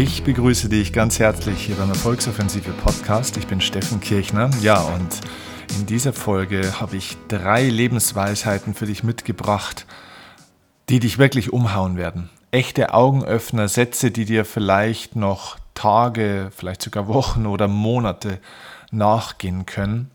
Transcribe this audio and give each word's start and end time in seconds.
Ich 0.00 0.22
begrüße 0.22 0.68
dich 0.68 0.92
ganz 0.92 1.18
herzlich 1.18 1.66
hier 1.66 1.74
beim 1.74 1.88
Erfolgsoffensive 1.88 2.70
Podcast. 2.70 3.36
Ich 3.36 3.48
bin 3.48 3.60
Steffen 3.60 3.98
Kirchner. 3.98 4.48
Ja, 4.62 4.80
und 4.80 5.20
in 5.76 5.86
dieser 5.86 6.12
Folge 6.12 6.80
habe 6.80 6.96
ich 6.96 7.16
drei 7.26 7.64
Lebensweisheiten 7.64 8.74
für 8.74 8.86
dich 8.86 9.02
mitgebracht, 9.02 9.86
die 10.88 11.00
dich 11.00 11.18
wirklich 11.18 11.52
umhauen 11.52 11.96
werden. 11.96 12.30
Echte 12.52 12.94
Augenöffner, 12.94 13.66
Sätze, 13.66 14.12
die 14.12 14.24
dir 14.24 14.44
vielleicht 14.44 15.16
noch 15.16 15.58
Tage, 15.74 16.52
vielleicht 16.56 16.82
sogar 16.82 17.08
Wochen 17.08 17.46
oder 17.46 17.66
Monate 17.66 18.38
nachgehen 18.92 19.66
können. 19.66 20.12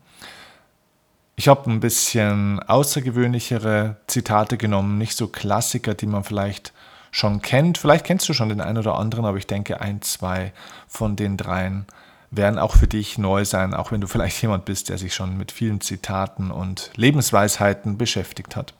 Ich 1.36 1.46
habe 1.46 1.70
ein 1.70 1.80
bisschen 1.80 2.58
außergewöhnlichere 2.58 3.96
Zitate 4.06 4.56
genommen, 4.56 4.96
nicht 4.96 5.14
so 5.14 5.28
Klassiker, 5.28 5.92
die 5.92 6.06
man 6.06 6.24
vielleicht 6.24 6.72
schon 7.14 7.42
kennt. 7.42 7.78
Vielleicht 7.78 8.04
kennst 8.04 8.28
du 8.28 8.32
schon 8.32 8.48
den 8.48 8.60
einen 8.60 8.78
oder 8.78 8.98
anderen, 8.98 9.24
aber 9.24 9.38
ich 9.38 9.46
denke, 9.46 9.80
ein, 9.80 10.02
zwei 10.02 10.52
von 10.88 11.14
den 11.14 11.36
dreien 11.36 11.86
werden 12.32 12.58
auch 12.58 12.74
für 12.74 12.88
dich 12.88 13.18
neu 13.18 13.44
sein, 13.44 13.72
auch 13.72 13.92
wenn 13.92 14.00
du 14.00 14.08
vielleicht 14.08 14.42
jemand 14.42 14.64
bist, 14.64 14.88
der 14.88 14.98
sich 14.98 15.14
schon 15.14 15.36
mit 15.36 15.52
vielen 15.52 15.80
Zitaten 15.80 16.50
und 16.50 16.90
Lebensweisheiten 16.96 17.98
beschäftigt 17.98 18.56
hat. 18.56 18.74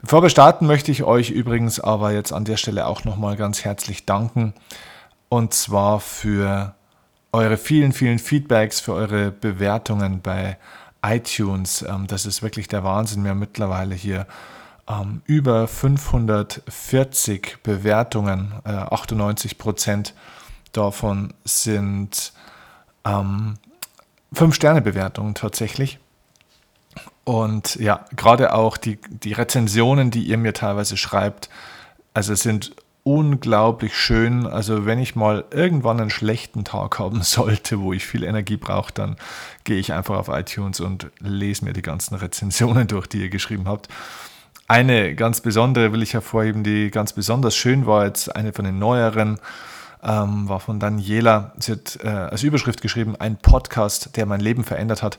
Bevor 0.00 0.22
wir 0.22 0.30
starten, 0.30 0.66
möchte 0.66 0.90
ich 0.90 1.04
euch 1.04 1.28
übrigens 1.28 1.78
aber 1.78 2.12
jetzt 2.12 2.32
an 2.32 2.46
der 2.46 2.56
Stelle 2.56 2.86
auch 2.86 3.04
nochmal 3.04 3.36
ganz 3.36 3.62
herzlich 3.62 4.06
danken. 4.06 4.54
Und 5.28 5.52
zwar 5.52 6.00
für 6.00 6.74
eure 7.30 7.58
vielen, 7.58 7.92
vielen 7.92 8.20
Feedbacks, 8.20 8.80
für 8.80 8.94
eure 8.94 9.30
Bewertungen 9.30 10.22
bei 10.22 10.56
iTunes. 11.04 11.82
Ähm, 11.82 12.06
das 12.06 12.24
ist 12.24 12.42
wirklich 12.42 12.68
der 12.68 12.84
Wahnsinn. 12.84 13.22
Wir 13.22 13.32
haben 13.32 13.38
mittlerweile 13.38 13.94
hier 13.94 14.26
ähm, 14.88 15.22
über 15.26 15.68
540 15.68 17.58
Bewertungen, 17.62 18.54
äh, 18.64 18.70
98 18.70 19.58
Prozent 19.58 20.14
davon 20.72 21.34
sind 21.44 22.32
ähm, 23.04 23.54
5-Sterne-Bewertungen 24.34 25.34
tatsächlich. 25.34 25.98
Und 27.24 27.76
ja, 27.76 28.04
gerade 28.16 28.54
auch 28.54 28.76
die, 28.76 28.98
die 29.08 29.32
Rezensionen, 29.32 30.10
die 30.10 30.24
ihr 30.24 30.38
mir 30.38 30.54
teilweise 30.54 30.96
schreibt, 30.96 31.48
also 32.14 32.34
sind 32.34 32.74
unglaublich 33.04 33.96
schön. 33.96 34.46
Also 34.46 34.86
wenn 34.86 34.98
ich 34.98 35.16
mal 35.16 35.44
irgendwann 35.50 36.00
einen 36.00 36.10
schlechten 36.10 36.64
Tag 36.64 36.98
haben 36.98 37.22
sollte, 37.22 37.80
wo 37.80 37.92
ich 37.92 38.06
viel 38.06 38.24
Energie 38.24 38.56
brauche, 38.56 38.92
dann 38.92 39.16
gehe 39.64 39.78
ich 39.78 39.92
einfach 39.92 40.16
auf 40.16 40.28
iTunes 40.28 40.80
und 40.80 41.10
lese 41.20 41.64
mir 41.64 41.72
die 41.72 41.82
ganzen 41.82 42.14
Rezensionen 42.14 42.86
durch, 42.88 43.06
die 43.06 43.20
ihr 43.20 43.30
geschrieben 43.30 43.66
habt. 43.66 43.88
Eine 44.72 45.14
ganz 45.14 45.42
besondere 45.42 45.92
will 45.92 46.02
ich 46.02 46.14
hervorheben, 46.14 46.64
die 46.64 46.90
ganz 46.90 47.12
besonders 47.12 47.54
schön 47.54 47.84
war, 47.84 48.06
jetzt 48.06 48.34
eine 48.34 48.54
von 48.54 48.64
den 48.64 48.78
neueren, 48.78 49.38
ähm, 50.02 50.48
war 50.48 50.60
von 50.60 50.80
Daniela. 50.80 51.52
Sie 51.58 51.72
hat 51.72 51.98
äh, 52.02 52.08
als 52.08 52.42
Überschrift 52.42 52.80
geschrieben, 52.80 53.14
ein 53.14 53.36
Podcast, 53.36 54.16
der 54.16 54.24
mein 54.24 54.40
Leben 54.40 54.64
verändert 54.64 55.02
hat. 55.02 55.18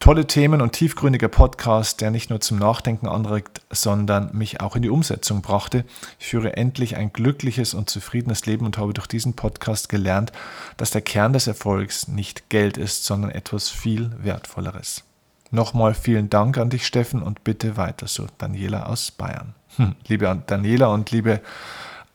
Tolle 0.00 0.26
Themen 0.26 0.62
und 0.62 0.72
tiefgründiger 0.72 1.28
Podcast, 1.28 2.00
der 2.00 2.10
nicht 2.10 2.30
nur 2.30 2.40
zum 2.40 2.58
Nachdenken 2.58 3.08
anregt, 3.08 3.60
sondern 3.68 4.34
mich 4.34 4.62
auch 4.62 4.74
in 4.74 4.80
die 4.80 4.88
Umsetzung 4.88 5.42
brachte. 5.42 5.84
Ich 6.18 6.28
führe 6.28 6.56
endlich 6.56 6.96
ein 6.96 7.12
glückliches 7.12 7.74
und 7.74 7.90
zufriedenes 7.90 8.46
Leben 8.46 8.64
und 8.64 8.78
habe 8.78 8.94
durch 8.94 9.06
diesen 9.06 9.36
Podcast 9.36 9.90
gelernt, 9.90 10.32
dass 10.78 10.92
der 10.92 11.02
Kern 11.02 11.34
des 11.34 11.46
Erfolgs 11.46 12.08
nicht 12.08 12.48
Geld 12.48 12.78
ist, 12.78 13.04
sondern 13.04 13.32
etwas 13.32 13.68
viel 13.68 14.12
Wertvolleres. 14.18 15.04
Nochmal 15.50 15.94
vielen 15.94 16.28
Dank 16.28 16.58
an 16.58 16.70
dich, 16.70 16.86
Steffen, 16.86 17.22
und 17.22 17.44
bitte 17.44 17.76
weiter 17.76 18.08
so. 18.08 18.26
Daniela 18.38 18.86
aus 18.86 19.10
Bayern. 19.10 19.54
Hm, 19.76 19.94
liebe 20.08 20.42
Daniela 20.46 20.88
und 20.88 21.10
liebe 21.10 21.40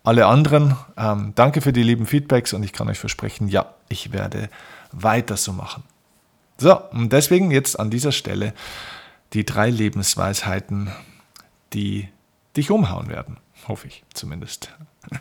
alle 0.04 0.26
anderen, 0.26 0.76
ähm, 0.98 1.34
danke 1.36 1.62
für 1.62 1.74
die 1.74 1.84
lieben 1.84 2.08
Feedbacks 2.08 2.54
und 2.54 2.64
ich 2.64 2.74
kann 2.74 2.90
euch 2.90 2.98
versprechen, 3.00 3.48
ja, 3.48 3.74
ich 3.88 4.12
werde 4.12 4.50
weiter 4.92 5.38
so 5.38 5.54
machen. 5.54 5.84
So, 6.58 6.80
und 6.92 7.14
deswegen 7.14 7.52
jetzt 7.52 7.80
an 7.80 7.90
dieser 7.90 8.12
Stelle 8.12 8.54
die 9.34 9.46
drei 9.46 9.70
Lebensweisheiten, 9.70 10.92
die 11.74 12.10
dich 12.58 12.72
umhauen 12.72 13.10
werden. 13.10 13.38
Hoffe 13.68 13.88
ich 13.88 14.04
zumindest. 14.14 14.72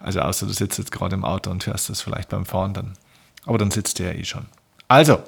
Also 0.00 0.20
außer 0.20 0.44
du 0.44 0.52
sitzt 0.52 0.76
jetzt 0.76 0.92
gerade 0.92 1.14
im 1.14 1.24
Auto 1.24 1.50
und 1.50 1.66
hörst 1.66 1.88
das 1.88 2.02
vielleicht 2.02 2.28
beim 2.28 2.44
Fahren 2.44 2.74
dann. 2.74 2.92
Aber 3.46 3.56
dann 3.56 3.70
sitzt 3.70 3.98
du 3.98 4.02
ja 4.02 4.10
eh 4.10 4.24
schon. 4.24 4.44
Also, 4.86 5.22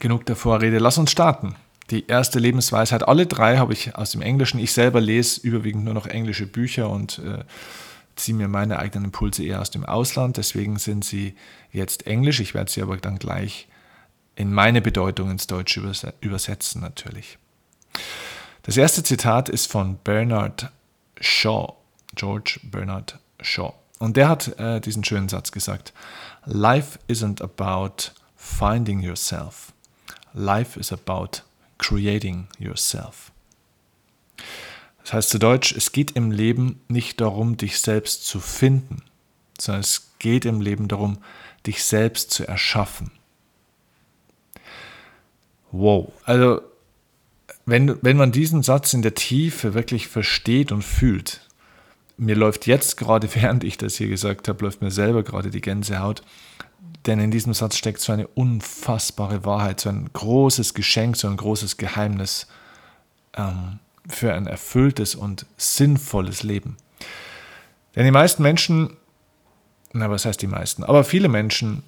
genug 0.00 0.26
der 0.26 0.36
Vorrede, 0.36 0.78
lass 0.78 0.98
uns 0.98 1.10
starten. 1.10 1.56
Die 1.90 2.06
erste 2.06 2.38
Lebensweisheit, 2.38 3.06
alle 3.06 3.26
drei 3.26 3.58
habe 3.58 3.72
ich 3.72 3.94
aus 3.94 4.12
dem 4.12 4.22
Englischen. 4.22 4.58
Ich 4.58 4.72
selber 4.72 5.00
lese 5.00 5.40
überwiegend 5.40 5.84
nur 5.84 5.94
noch 5.94 6.06
englische 6.06 6.46
Bücher 6.46 6.88
und 6.88 7.18
äh, 7.18 7.44
ziehe 8.16 8.36
mir 8.36 8.48
meine 8.48 8.78
eigenen 8.78 9.06
Impulse 9.06 9.44
eher 9.44 9.60
aus 9.60 9.70
dem 9.70 9.84
Ausland. 9.84 10.36
Deswegen 10.36 10.78
sind 10.78 11.04
sie 11.04 11.34
jetzt 11.72 12.06
Englisch. 12.06 12.40
Ich 12.40 12.54
werde 12.54 12.70
sie 12.70 12.80
aber 12.80 12.96
dann 12.96 13.18
gleich 13.18 13.68
in 14.36 14.52
meine 14.52 14.80
Bedeutung 14.80 15.30
ins 15.30 15.46
Deutsche 15.46 15.82
übersetzen 16.20 16.80
natürlich. 16.80 17.38
Das 18.62 18.76
erste 18.76 19.02
Zitat 19.02 19.48
ist 19.48 19.70
von 19.70 19.98
Bernard 20.02 20.70
Shaw, 21.20 21.74
George 22.14 22.60
Bernard 22.62 23.18
Shaw. 23.40 23.74
Und 23.98 24.16
der 24.16 24.28
hat 24.28 24.58
äh, 24.58 24.80
diesen 24.80 25.04
schönen 25.04 25.28
Satz 25.28 25.52
gesagt: 25.52 25.92
Life 26.46 26.98
isn't 27.08 27.42
about 27.42 28.12
finding 28.36 29.00
yourself. 29.00 29.73
Life 30.34 30.78
is 30.78 30.92
about 30.92 31.42
creating 31.78 32.48
yourself. 32.58 33.30
Das 35.02 35.12
heißt 35.12 35.30
zu 35.30 35.38
Deutsch, 35.38 35.72
es 35.76 35.92
geht 35.92 36.12
im 36.12 36.30
Leben 36.30 36.80
nicht 36.88 37.20
darum, 37.20 37.56
dich 37.56 37.78
selbst 37.78 38.26
zu 38.26 38.40
finden, 38.40 39.02
sondern 39.58 39.80
es 39.82 40.10
geht 40.18 40.44
im 40.44 40.60
Leben 40.60 40.88
darum, 40.88 41.18
dich 41.66 41.84
selbst 41.84 42.30
zu 42.30 42.48
erschaffen. 42.48 43.10
Wow, 45.70 46.12
also 46.24 46.62
wenn, 47.66 48.02
wenn 48.02 48.16
man 48.16 48.32
diesen 48.32 48.62
Satz 48.62 48.94
in 48.94 49.02
der 49.02 49.14
Tiefe 49.14 49.74
wirklich 49.74 50.08
versteht 50.08 50.72
und 50.72 50.82
fühlt, 50.82 51.40
mir 52.16 52.36
läuft 52.36 52.66
jetzt 52.66 52.96
gerade, 52.96 53.28
während 53.34 53.64
ich 53.64 53.78
das 53.78 53.96
hier 53.96 54.08
gesagt 54.08 54.48
habe, 54.48 54.64
läuft 54.64 54.82
mir 54.82 54.90
selber 54.90 55.22
gerade 55.22 55.50
die 55.50 55.60
Gänsehaut, 55.60 56.22
denn 57.06 57.20
in 57.20 57.30
diesem 57.30 57.52
Satz 57.52 57.76
steckt 57.76 58.00
so 58.00 58.12
eine 58.12 58.26
unfassbare 58.26 59.44
Wahrheit, 59.44 59.80
so 59.80 59.90
ein 59.90 60.10
großes 60.12 60.74
Geschenk, 60.74 61.16
so 61.16 61.28
ein 61.28 61.36
großes 61.36 61.76
Geheimnis 61.76 62.46
ähm, 63.36 63.78
für 64.08 64.32
ein 64.32 64.46
erfülltes 64.46 65.14
und 65.14 65.46
sinnvolles 65.56 66.42
Leben. 66.42 66.76
Denn 67.94 68.04
die 68.04 68.10
meisten 68.10 68.42
Menschen, 68.42 68.96
na 69.92 70.10
was 70.10 70.24
heißt 70.24 70.40
die 70.40 70.46
meisten, 70.46 70.82
aber 70.82 71.04
viele 71.04 71.28
Menschen 71.28 71.82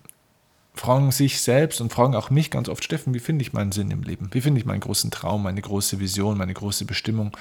fragen 0.74 1.10
sich 1.10 1.40
selbst 1.40 1.80
und 1.80 1.92
fragen 1.92 2.14
auch 2.14 2.28
mich 2.28 2.50
ganz 2.50 2.68
oft, 2.68 2.84
Steffen, 2.84 3.14
wie 3.14 3.18
finde 3.18 3.42
ich 3.42 3.54
meinen 3.54 3.72
Sinn 3.72 3.90
im 3.90 4.02
Leben? 4.02 4.28
Wie 4.32 4.42
finde 4.42 4.60
ich 4.60 4.66
meinen 4.66 4.80
großen 4.80 5.10
Traum, 5.10 5.42
meine 5.42 5.62
große 5.62 5.98
Vision, 5.98 6.36
meine 6.36 6.52
große 6.52 6.84
Bestimmung? 6.84 7.34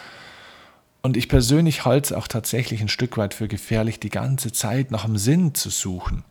Und 1.01 1.17
ich 1.17 1.29
persönlich 1.29 1.85
halte 1.85 2.13
es 2.13 2.13
auch 2.13 2.27
tatsächlich 2.27 2.81
ein 2.81 2.87
Stück 2.87 3.17
weit 3.17 3.33
für 3.33 3.47
gefährlich, 3.47 3.99
die 3.99 4.09
ganze 4.09 4.53
Zeit 4.53 4.89
nach 4.89 5.05
dem 5.05 5.17
Sinn 5.17 5.53
zu 5.53 5.69
suchen. 5.69 6.23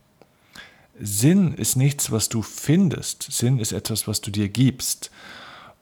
Sinn 1.00 1.54
ist 1.54 1.76
nichts, 1.76 2.10
was 2.10 2.28
du 2.28 2.42
findest. 2.42 3.24
Sinn 3.30 3.58
ist 3.58 3.72
etwas, 3.72 4.06
was 4.06 4.20
du 4.20 4.30
dir 4.30 4.48
gibst. 4.48 5.10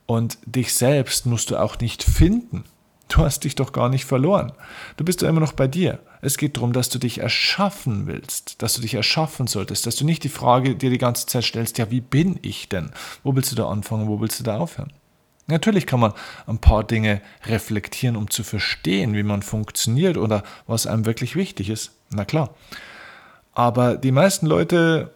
Und 0.06 0.38
dich 0.46 0.74
selbst 0.74 1.26
musst 1.26 1.50
du 1.50 1.56
auch 1.56 1.78
nicht 1.78 2.02
finden. 2.02 2.64
Du 3.08 3.18
hast 3.18 3.44
dich 3.44 3.54
doch 3.54 3.72
gar 3.72 3.88
nicht 3.88 4.06
verloren. 4.06 4.52
Du 4.96 5.04
bist 5.04 5.22
doch 5.22 5.28
immer 5.28 5.40
noch 5.40 5.52
bei 5.52 5.68
dir. 5.68 5.98
Es 6.22 6.38
geht 6.38 6.56
darum, 6.56 6.72
dass 6.72 6.88
du 6.88 6.98
dich 6.98 7.18
erschaffen 7.18 8.06
willst, 8.06 8.62
dass 8.62 8.74
du 8.74 8.80
dich 8.80 8.94
erschaffen 8.94 9.46
solltest, 9.46 9.86
dass 9.86 9.96
du 9.96 10.04
nicht 10.04 10.24
die 10.24 10.28
Frage 10.28 10.76
dir 10.76 10.88
die 10.88 10.98
ganze 10.98 11.26
Zeit 11.26 11.44
stellst, 11.44 11.78
ja, 11.78 11.90
wie 11.90 12.00
bin 12.00 12.38
ich 12.42 12.68
denn? 12.68 12.90
Wo 13.22 13.34
willst 13.34 13.52
du 13.52 13.56
da 13.56 13.68
anfangen, 13.68 14.08
wo 14.08 14.20
willst 14.20 14.40
du 14.40 14.44
da 14.44 14.56
aufhören? 14.56 14.92
Natürlich 15.46 15.86
kann 15.86 16.00
man 16.00 16.12
ein 16.46 16.58
paar 16.58 16.84
Dinge 16.84 17.20
reflektieren, 17.44 18.16
um 18.16 18.30
zu 18.30 18.44
verstehen, 18.44 19.14
wie 19.14 19.24
man 19.24 19.42
funktioniert 19.42 20.16
oder 20.16 20.44
was 20.66 20.86
einem 20.86 21.04
wirklich 21.04 21.34
wichtig 21.36 21.68
ist. 21.68 21.90
Na 22.10 22.24
klar. 22.24 22.54
Aber 23.52 23.96
die 23.96 24.12
meisten 24.12 24.46
Leute 24.46 25.10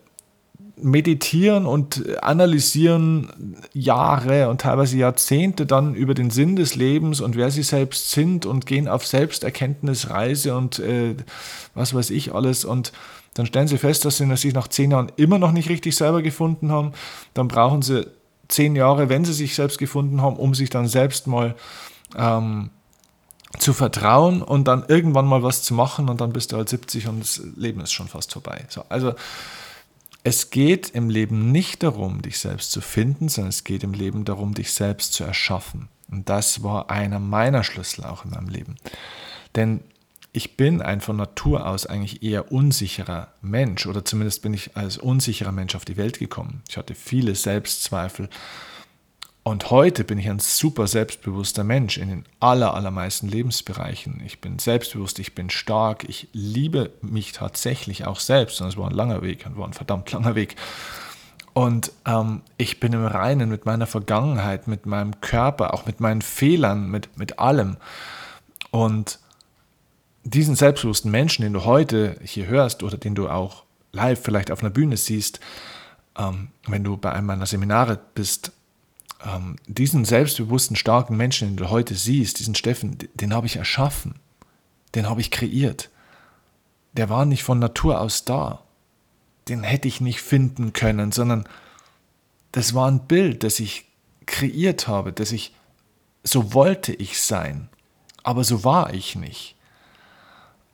meditieren 0.79 1.65
und 1.65 2.23
analysieren 2.23 3.57
Jahre 3.73 4.51
und 4.51 4.61
teilweise 4.61 4.99
Jahrzehnte 4.99 5.65
dann 5.65 5.95
über 5.95 6.13
den 6.13 6.31
Sinn 6.31 6.55
des 6.55 6.75
Lebens 6.77 7.23
und 7.23 7.35
wer 7.35 7.51
sie 7.51 7.63
selbst 7.63 8.11
sind 8.11 8.45
und 8.45 8.67
gehen 8.67 8.87
auf 8.87 9.07
Selbsterkenntnisreise 9.07 10.55
und 10.55 10.79
äh, 10.79 11.15
was 11.75 11.95
weiß 11.95 12.11
ich 12.11 12.35
alles 12.35 12.67
und 12.67 12.93
dann 13.33 13.47
stellen 13.47 13.69
sie 13.69 13.79
fest, 13.79 14.05
dass 14.05 14.19
sie 14.19 14.37
sich 14.37 14.55
nach 14.55 14.69
zehn 14.69 14.91
Jahren 14.91 15.13
immer 15.17 15.39
noch 15.39 15.53
nicht 15.53 15.69
richtig 15.69 15.95
selber 15.95 16.23
gefunden 16.23 16.71
haben. 16.71 16.93
Dann 17.35 17.49
brauchen 17.49 17.83
sie 17.83 18.07
zehn 18.49 18.77
Jahre, 18.77 19.09
wenn 19.11 19.25
sie 19.25 19.35
sich 19.35 19.55
selbst 19.55 19.79
gefunden 19.79 20.23
haben, 20.23 20.37
um 20.37 20.55
sich 20.55 20.71
dann 20.71 20.87
selbst 20.87 21.27
mal 21.27 21.55
ähm, 22.17 22.71
zu 23.59 23.73
vertrauen 23.73 24.43
und 24.43 24.69
dann 24.69 24.85
irgendwann 24.89 25.27
mal 25.27 25.43
was 25.43 25.63
zu 25.63 25.75
machen 25.75 26.09
und 26.09 26.21
dann 26.21 26.33
bist 26.33 26.53
du 26.53 26.57
halt 26.57 26.69
70 26.69 27.09
und 27.09 27.21
das 27.21 27.41
Leben 27.57 27.81
ist 27.81 27.93
schon 27.93 28.09
fast 28.09 28.33
vorbei. 28.33 28.65
So, 28.69 28.85
also 28.89 29.15
es 30.25 30.51
geht 30.51 30.91
im 30.91 31.09
Leben 31.09 31.53
nicht 31.53 31.83
darum, 31.83 32.21
dich 32.23 32.39
selbst 32.39 32.73
zu 32.73 32.81
finden, 32.81 33.29
sondern 33.29 33.51
es 33.51 33.65
geht 33.65 33.85
im 33.85 33.93
Leben 33.93 34.25
darum, 34.25 34.55
dich 34.55 34.73
selbst 34.73 35.13
zu 35.13 35.25
erschaffen. 35.25 35.89
Und 36.11 36.29
das 36.29 36.63
war 36.63 36.91
einer 36.91 37.21
meiner 37.21 37.63
Schlüssel 37.63 38.05
auch 38.05 38.25
in 38.25 38.31
meinem 38.31 38.49
Leben. 38.49 38.77
Denn 39.55 39.81
ich 40.33 40.57
bin 40.57 40.83
ein 40.83 41.01
von 41.01 41.17
Natur 41.17 41.67
aus 41.67 41.87
eigentlich 41.87 42.23
eher 42.23 42.53
unsicherer 42.53 43.29
Mensch 43.41 43.87
oder 43.87 44.05
zumindest 44.05 44.43
bin 44.43 44.53
ich 44.53 44.77
als 44.77 44.99
unsicherer 44.99 45.53
Mensch 45.53 45.75
auf 45.75 45.85
die 45.85 45.97
Welt 45.97 46.19
gekommen. 46.19 46.63
Ich 46.69 46.77
hatte 46.77 46.95
viele 46.95 47.35
Selbstzweifel 47.35 48.29
und 49.47 49.71
heute 49.71 50.03
bin 50.03 50.19
ich 50.19 50.29
ein 50.29 50.41
super 50.41 50.89
selbstbewusster 50.89 51.63
Mensch 51.63 51.99
in 51.99 52.09
den 52.09 52.25
aller, 52.41 52.75
allermeisten 52.75 53.29
Lebensbereichen. 53.29 54.21
Ich 54.27 54.41
bin 54.41 54.59
selbstbewusst, 54.59 55.21
ich 55.21 55.37
bin 55.37 55.51
stark, 55.51 56.03
ich 56.09 56.27
liebe 56.33 56.91
mich 57.01 57.31
tatsächlich 57.31 58.09
auch 58.09 58.19
selbst. 58.19 58.61
Und 58.61 58.67
es 58.67 58.77
war 58.77 58.89
ein 58.91 58.97
langer 58.97 59.23
Weg, 59.23 59.47
es 59.47 59.57
war 59.57 59.65
ein 59.65 59.73
verdammt 59.73 60.11
langer 60.11 60.35
Weg. 60.35 60.57
Und 61.55 61.93
ähm, 62.07 62.41
ich 62.57 62.81
bin 62.81 62.93
im 62.93 63.07
Reinen 63.07 63.49
mit 63.49 63.67
meiner 63.67 63.87
Vergangenheit, 63.87 64.67
mit 64.67 64.85
meinem 64.85 65.21
Körper, 65.21 65.75
auch 65.75 65.87
mit 65.87 66.01
meinen 66.01 66.23
Fehlern, 66.23 66.91
mit, 66.91 67.17
mit 67.17 67.39
allem. 67.39 67.77
Und 68.73 69.21
diesen 70.25 70.57
selbstbewussten 70.57 71.13
Menschen, 71.13 71.43
den 71.43 71.53
du 71.53 71.65
heute 71.65 72.19
hier 72.25 72.49
hörst 72.49 72.83
oder 72.83 72.97
den 72.97 73.15
du 73.15 73.29
auch 73.29 73.63
live 73.93 74.21
vielleicht 74.21 74.51
auf 74.51 74.59
einer 74.59 74.71
Bühne 74.71 74.97
siehst, 74.97 75.39
ähm, 76.19 76.49
wenn 76.67 76.83
du 76.83 76.97
bei 76.97 77.13
einem 77.13 77.27
meiner 77.27 77.47
Seminare 77.47 78.01
bist, 78.17 78.51
ähm, 79.25 79.57
diesen 79.67 80.05
selbstbewussten, 80.05 80.77
starken 80.77 81.17
Menschen, 81.17 81.49
den 81.49 81.57
du 81.57 81.71
heute 81.71 81.95
siehst, 81.95 82.39
diesen 82.39 82.55
Steffen, 82.55 82.99
den, 83.15 83.35
habe 83.35 83.47
ich 83.47 83.57
erschaffen, 83.57 84.17
den 84.95 85.09
habe 85.09 85.21
ich 85.21 85.31
kreiert. 85.31 85.91
Der 86.93 87.09
war 87.09 87.25
nicht 87.25 87.43
von 87.43 87.59
Natur 87.59 88.01
aus 88.01 88.25
da. 88.25 88.63
Den 89.49 89.63
hätte 89.63 89.89
ich 89.89 90.01
nicht 90.01 90.21
finden 90.21 90.73
können, 90.73 91.13
sondern 91.13 91.49
das 92.53 92.75
war 92.75 92.91
ein 92.91 93.07
Bild, 93.07 93.43
das 93.43 93.61
ich 93.61 93.87
kreiert 94.27 94.89
habe, 94.89 95.13
das 95.13 95.31
ich, 95.31 95.55
so 96.25 96.53
wollte 96.53 96.93
ich 96.93 97.23
sein, 97.23 97.69
aber 98.23 98.43
so 98.43 98.65
war 98.65 98.93
ich 98.93 99.15
nicht. 99.15 99.55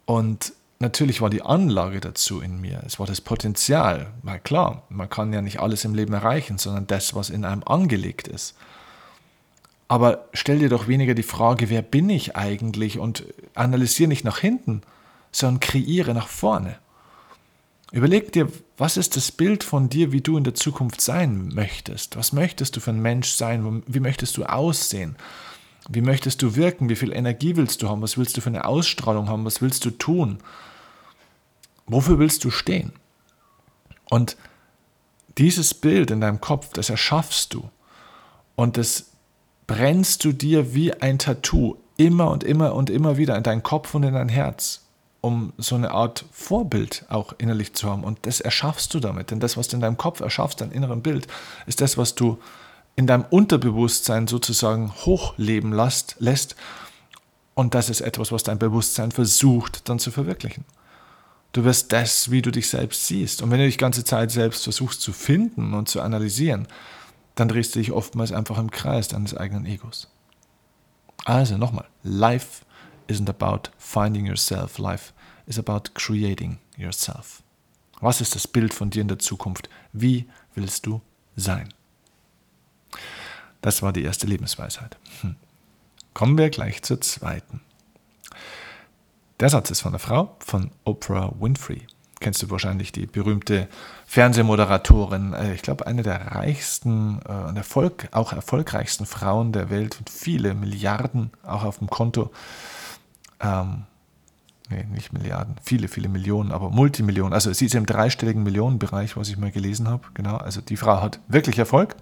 Und 0.06 0.54
natürlich 0.82 1.22
war 1.22 1.30
die 1.30 1.42
Anlage 1.42 2.00
dazu 2.00 2.40
in 2.40 2.60
mir, 2.60 2.82
es 2.84 2.98
war 2.98 3.06
das 3.06 3.22
Potenzial. 3.22 4.12
Na 4.22 4.38
klar, 4.38 4.82
man 4.90 5.08
kann 5.08 5.32
ja 5.32 5.40
nicht 5.40 5.60
alles 5.60 5.86
im 5.86 5.94
Leben 5.94 6.12
erreichen, 6.12 6.58
sondern 6.58 6.86
das, 6.86 7.14
was 7.14 7.30
in 7.30 7.46
einem 7.46 7.62
angelegt 7.64 8.28
ist. 8.28 8.54
Aber 9.88 10.28
stell 10.32 10.58
dir 10.58 10.68
doch 10.68 10.88
weniger 10.88 11.14
die 11.14 11.22
Frage, 11.22 11.70
wer 11.70 11.82
bin 11.82 12.10
ich 12.10 12.36
eigentlich 12.36 12.98
und 12.98 13.24
analysiere 13.54 14.08
nicht 14.08 14.24
nach 14.24 14.38
hinten, 14.38 14.82
sondern 15.30 15.60
kreiere 15.60 16.14
nach 16.14 16.28
vorne. 16.28 16.76
Überleg 17.92 18.32
dir, 18.32 18.48
was 18.78 18.96
ist 18.96 19.16
das 19.16 19.30
Bild 19.32 19.64
von 19.64 19.88
dir, 19.90 20.12
wie 20.12 20.22
du 20.22 20.38
in 20.38 20.44
der 20.44 20.54
Zukunft 20.54 21.00
sein 21.00 21.48
möchtest? 21.48 22.16
Was 22.16 22.32
möchtest 22.32 22.74
du 22.76 22.80
für 22.80 22.90
ein 22.90 23.02
Mensch 23.02 23.32
sein? 23.32 23.82
Wie 23.86 24.00
möchtest 24.00 24.36
du 24.38 24.44
aussehen? 24.44 25.16
Wie 25.88 26.00
möchtest 26.00 26.40
du 26.40 26.56
wirken? 26.56 26.88
Wie 26.88 26.96
viel 26.96 27.12
Energie 27.12 27.56
willst 27.56 27.82
du 27.82 27.88
haben? 27.88 28.00
Was 28.00 28.16
willst 28.16 28.36
du 28.36 28.40
für 28.40 28.48
eine 28.48 28.64
Ausstrahlung 28.64 29.28
haben? 29.28 29.44
Was 29.44 29.60
willst 29.60 29.84
du 29.84 29.90
tun? 29.90 30.38
Wofür 31.86 32.18
willst 32.18 32.44
du 32.44 32.50
stehen? 32.50 32.92
Und 34.10 34.36
dieses 35.38 35.74
Bild 35.74 36.10
in 36.10 36.20
deinem 36.20 36.40
Kopf, 36.40 36.72
das 36.72 36.90
erschaffst 36.90 37.54
du 37.54 37.70
und 38.56 38.76
das 38.76 39.06
brennst 39.66 40.24
du 40.24 40.32
dir 40.32 40.74
wie 40.74 40.92
ein 40.92 41.18
Tattoo 41.18 41.76
immer 41.96 42.30
und 42.30 42.44
immer 42.44 42.74
und 42.74 42.90
immer 42.90 43.16
wieder 43.16 43.36
in 43.36 43.42
deinen 43.42 43.62
Kopf 43.62 43.94
und 43.94 44.02
in 44.02 44.14
dein 44.14 44.28
Herz, 44.28 44.82
um 45.20 45.52
so 45.56 45.74
eine 45.74 45.92
Art 45.92 46.24
Vorbild 46.32 47.06
auch 47.08 47.34
innerlich 47.38 47.74
zu 47.74 47.88
haben. 47.88 48.04
Und 48.04 48.26
das 48.26 48.40
erschaffst 48.40 48.92
du 48.92 49.00
damit, 49.00 49.30
denn 49.30 49.40
das, 49.40 49.56
was 49.56 49.68
du 49.68 49.76
in 49.76 49.82
deinem 49.82 49.96
Kopf 49.96 50.20
erschaffst, 50.20 50.60
dein 50.60 50.72
inneren 50.72 51.02
Bild, 51.02 51.26
ist 51.66 51.80
das, 51.80 51.96
was 51.96 52.14
du 52.14 52.38
in 52.96 53.06
deinem 53.06 53.24
Unterbewusstsein 53.30 54.26
sozusagen 54.26 54.92
hochleben 55.06 55.72
lässt. 55.72 56.56
Und 57.54 57.74
das 57.74 57.88
ist 57.88 58.00
etwas, 58.00 58.32
was 58.32 58.42
dein 58.42 58.58
Bewusstsein 58.58 59.12
versucht 59.12 59.88
dann 59.88 59.98
zu 59.98 60.10
verwirklichen. 60.10 60.64
Du 61.52 61.64
wirst 61.64 61.92
das, 61.92 62.30
wie 62.30 62.42
du 62.42 62.50
dich 62.50 62.68
selbst 62.68 63.06
siehst. 63.06 63.42
Und 63.42 63.50
wenn 63.50 63.58
du 63.58 63.66
dich 63.66 63.78
ganze 63.78 64.04
Zeit 64.04 64.30
selbst 64.30 64.64
versuchst 64.64 65.02
zu 65.02 65.12
finden 65.12 65.74
und 65.74 65.88
zu 65.88 66.00
analysieren, 66.00 66.66
dann 67.34 67.48
drehst 67.48 67.74
du 67.74 67.78
dich 67.78 67.92
oftmals 67.92 68.32
einfach 68.32 68.58
im 68.58 68.70
Kreis 68.70 69.08
deines 69.08 69.36
eigenen 69.36 69.66
Egos. 69.66 70.08
Also 71.24 71.56
nochmal, 71.56 71.86
life 72.02 72.64
isn't 73.08 73.28
about 73.28 73.70
finding 73.78 74.26
yourself, 74.26 74.78
life 74.78 75.12
is 75.46 75.58
about 75.58 75.90
creating 75.94 76.58
yourself. 76.76 77.42
Was 78.00 78.20
ist 78.20 78.34
das 78.34 78.48
Bild 78.48 78.74
von 78.74 78.90
dir 78.90 79.02
in 79.02 79.08
der 79.08 79.18
Zukunft? 79.18 79.68
Wie 79.92 80.28
willst 80.54 80.86
du 80.86 81.00
sein? 81.36 81.72
Das 83.60 83.82
war 83.82 83.92
die 83.92 84.02
erste 84.02 84.26
Lebensweisheit. 84.26 84.96
Hm. 85.20 85.36
Kommen 86.12 86.36
wir 86.36 86.50
gleich 86.50 86.82
zur 86.82 87.00
zweiten. 87.00 87.60
Der 89.42 89.50
Satz 89.50 89.72
ist 89.72 89.80
von 89.80 89.90
der 89.90 89.98
Frau, 89.98 90.36
von 90.38 90.70
Oprah 90.84 91.32
Winfrey. 91.40 91.82
Kennst 92.20 92.40
du 92.44 92.50
wahrscheinlich 92.50 92.92
die 92.92 93.06
berühmte 93.06 93.66
Fernsehmoderatorin, 94.06 95.32
äh, 95.32 95.54
ich 95.54 95.62
glaube 95.62 95.84
eine 95.88 96.04
der 96.04 96.28
reichsten 96.28 97.18
und 97.18 97.56
äh, 97.56 97.58
Erfolg, 97.58 98.06
auch 98.12 98.32
erfolgreichsten 98.32 99.04
Frauen 99.04 99.50
der 99.50 99.68
Welt 99.68 99.98
und 99.98 100.08
viele 100.08 100.54
Milliarden 100.54 101.32
auch 101.42 101.64
auf 101.64 101.78
dem 101.78 101.90
Konto. 101.90 102.30
Ähm, 103.40 103.82
nee, 104.70 104.84
nicht 104.84 105.12
Milliarden, 105.12 105.56
viele, 105.60 105.88
viele 105.88 106.08
Millionen, 106.08 106.52
aber 106.52 106.70
Multimillionen. 106.70 107.32
Also 107.32 107.52
sie 107.52 107.66
ist 107.66 107.74
im 107.74 107.84
dreistelligen 107.84 108.44
Millionenbereich, 108.44 109.16
was 109.16 109.28
ich 109.28 109.38
mal 109.38 109.50
gelesen 109.50 109.88
habe. 109.88 110.04
Genau, 110.14 110.36
also 110.36 110.60
die 110.60 110.76
Frau 110.76 111.02
hat 111.02 111.18
wirklich 111.26 111.58
Erfolg. 111.58 111.96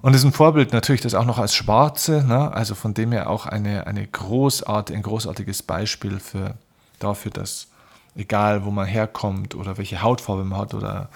Und 0.00 0.14
ist 0.14 0.24
ein 0.24 0.32
Vorbild 0.32 0.72
natürlich 0.72 1.00
das 1.00 1.14
auch 1.14 1.24
noch 1.24 1.38
als 1.38 1.54
Schwarze, 1.54 2.24
ne? 2.24 2.52
also 2.52 2.74
von 2.74 2.94
dem 2.94 3.12
her 3.12 3.28
auch 3.28 3.46
eine, 3.46 3.86
eine 3.86 4.06
großart, 4.06 4.92
ein 4.92 5.02
großartiges 5.02 5.62
Beispiel 5.62 6.20
für, 6.20 6.54
dafür, 7.00 7.32
dass 7.32 7.68
egal 8.14 8.64
wo 8.64 8.70
man 8.70 8.86
herkommt 8.86 9.54
oder 9.54 9.76
welche 9.76 10.02
Hautfarbe 10.02 10.44
man 10.44 10.58
hat 10.58 10.74
oder 10.74 11.08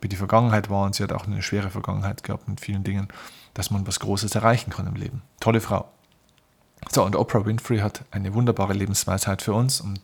wie 0.00 0.08
die 0.08 0.16
Vergangenheit 0.16 0.70
war, 0.70 0.84
und 0.84 0.94
sie 0.94 1.02
hat 1.02 1.12
auch 1.12 1.26
eine 1.26 1.42
schwere 1.42 1.70
Vergangenheit 1.70 2.22
gehabt 2.22 2.48
mit 2.48 2.60
vielen 2.60 2.84
Dingen, 2.84 3.08
dass 3.54 3.70
man 3.70 3.86
was 3.86 3.98
Großes 4.00 4.34
erreichen 4.34 4.70
kann 4.70 4.86
im 4.86 4.94
Leben. 4.94 5.22
Tolle 5.40 5.60
Frau. 5.60 5.88
So, 6.90 7.04
und 7.04 7.16
Oprah 7.16 7.44
Winfrey 7.44 7.78
hat 7.78 8.04
eine 8.12 8.34
wunderbare 8.34 8.72
Lebensweisheit 8.72 9.42
für 9.42 9.54
uns 9.54 9.80
und 9.80 10.00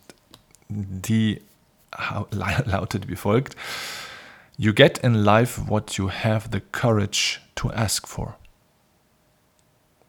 die 0.67 1.41
lautet 2.31 3.07
wie 3.07 3.15
folgt. 3.15 3.55
You 4.57 4.73
get 4.73 4.99
in 4.99 5.25
life 5.25 5.61
what 5.67 5.97
you 5.97 6.09
have 6.09 6.49
the 6.51 6.61
courage 6.61 7.41
to 7.55 7.69
ask 7.71 8.07
for. 8.07 8.37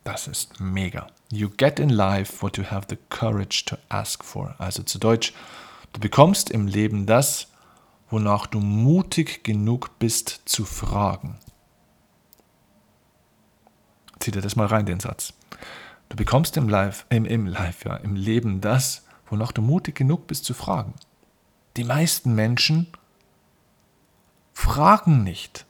Das 0.04 0.28
ist 0.28 0.60
mega. 0.60 1.08
You 1.32 1.48
get 1.48 1.80
in 1.80 1.88
life 1.88 2.42
what 2.42 2.56
you 2.56 2.62
have 2.64 2.86
the 2.88 2.98
courage 3.08 3.64
to 3.64 3.76
ask 3.88 4.22
for. 4.22 4.54
Also 4.58 4.84
zu 4.84 5.00
Deutsch, 5.00 5.32
du 5.92 6.00
bekommst 6.00 6.50
im 6.50 6.68
Leben 6.68 7.06
das, 7.06 7.48
wonach 8.08 8.46
du 8.46 8.60
mutig 8.60 9.42
genug 9.42 9.98
bist 9.98 10.42
zu 10.44 10.64
fragen. 10.64 11.38
Zieh 14.20 14.30
dir 14.30 14.42
das 14.42 14.54
mal 14.54 14.68
rein, 14.68 14.86
den 14.86 15.00
Satz. 15.00 15.32
Du 16.08 16.16
bekommst 16.16 16.56
im, 16.56 16.68
Life, 16.68 17.04
im, 17.08 17.24
im, 17.24 17.46
Life, 17.46 17.88
ja, 17.88 17.96
im 17.96 18.14
Leben 18.14 18.60
das, 18.60 19.04
wonach 19.28 19.50
du 19.50 19.60
mutig 19.60 19.96
genug 19.96 20.28
bist 20.28 20.44
zu 20.44 20.54
fragen. 20.54 20.94
Die 21.76 21.82
meisten 21.82 22.36
Menschen 22.36 22.86
fragen 24.56 25.22
nicht. 25.22 25.66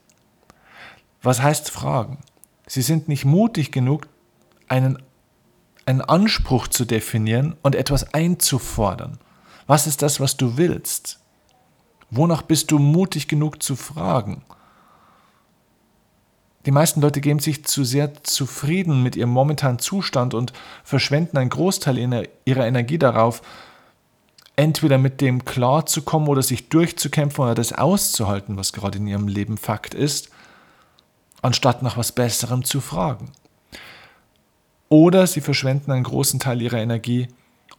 Was 1.20 1.42
heißt 1.42 1.72
fragen? 1.72 2.18
Sie 2.68 2.82
sind 2.82 3.08
nicht 3.08 3.24
mutig 3.24 3.72
genug, 3.72 4.06
einen, 4.68 5.02
einen 5.86 6.02
Anspruch 6.02 6.68
zu 6.68 6.84
definieren 6.84 7.56
und 7.62 7.74
etwas 7.74 8.14
einzufordern. 8.14 9.18
Was 9.66 9.88
ist 9.88 10.02
das, 10.02 10.20
was 10.20 10.36
du 10.36 10.56
willst? 10.56 11.18
Wonach 12.10 12.42
bist 12.42 12.70
du 12.70 12.78
mutig 12.78 13.26
genug 13.26 13.60
zu 13.60 13.74
fragen? 13.74 14.44
Die 16.64 16.70
meisten 16.70 17.00
Leute 17.00 17.20
geben 17.20 17.40
sich 17.40 17.64
zu 17.64 17.82
sehr 17.82 18.22
zufrieden 18.22 19.02
mit 19.02 19.16
ihrem 19.16 19.30
momentanen 19.30 19.80
Zustand 19.80 20.32
und 20.32 20.52
verschwenden 20.84 21.38
einen 21.38 21.50
Großteil 21.50 21.98
ihrer 22.44 22.66
Energie 22.66 22.98
darauf, 22.98 23.42
entweder 24.56 24.98
mit 24.98 25.20
dem 25.20 25.44
klarzukommen 25.44 26.28
oder 26.28 26.42
sich 26.42 26.68
durchzukämpfen 26.68 27.44
oder 27.44 27.54
das 27.54 27.72
auszuhalten, 27.72 28.56
was 28.56 28.72
gerade 28.72 28.98
in 28.98 29.06
ihrem 29.06 29.28
Leben 29.28 29.58
Fakt 29.58 29.94
ist, 29.94 30.30
anstatt 31.42 31.82
nach 31.82 31.96
was 31.96 32.12
Besserem 32.12 32.64
zu 32.64 32.80
fragen. 32.80 33.30
Oder 34.88 35.26
sie 35.26 35.40
verschwenden 35.40 35.92
einen 35.92 36.04
großen 36.04 36.40
Teil 36.40 36.62
ihrer 36.62 36.78
Energie, 36.78 37.28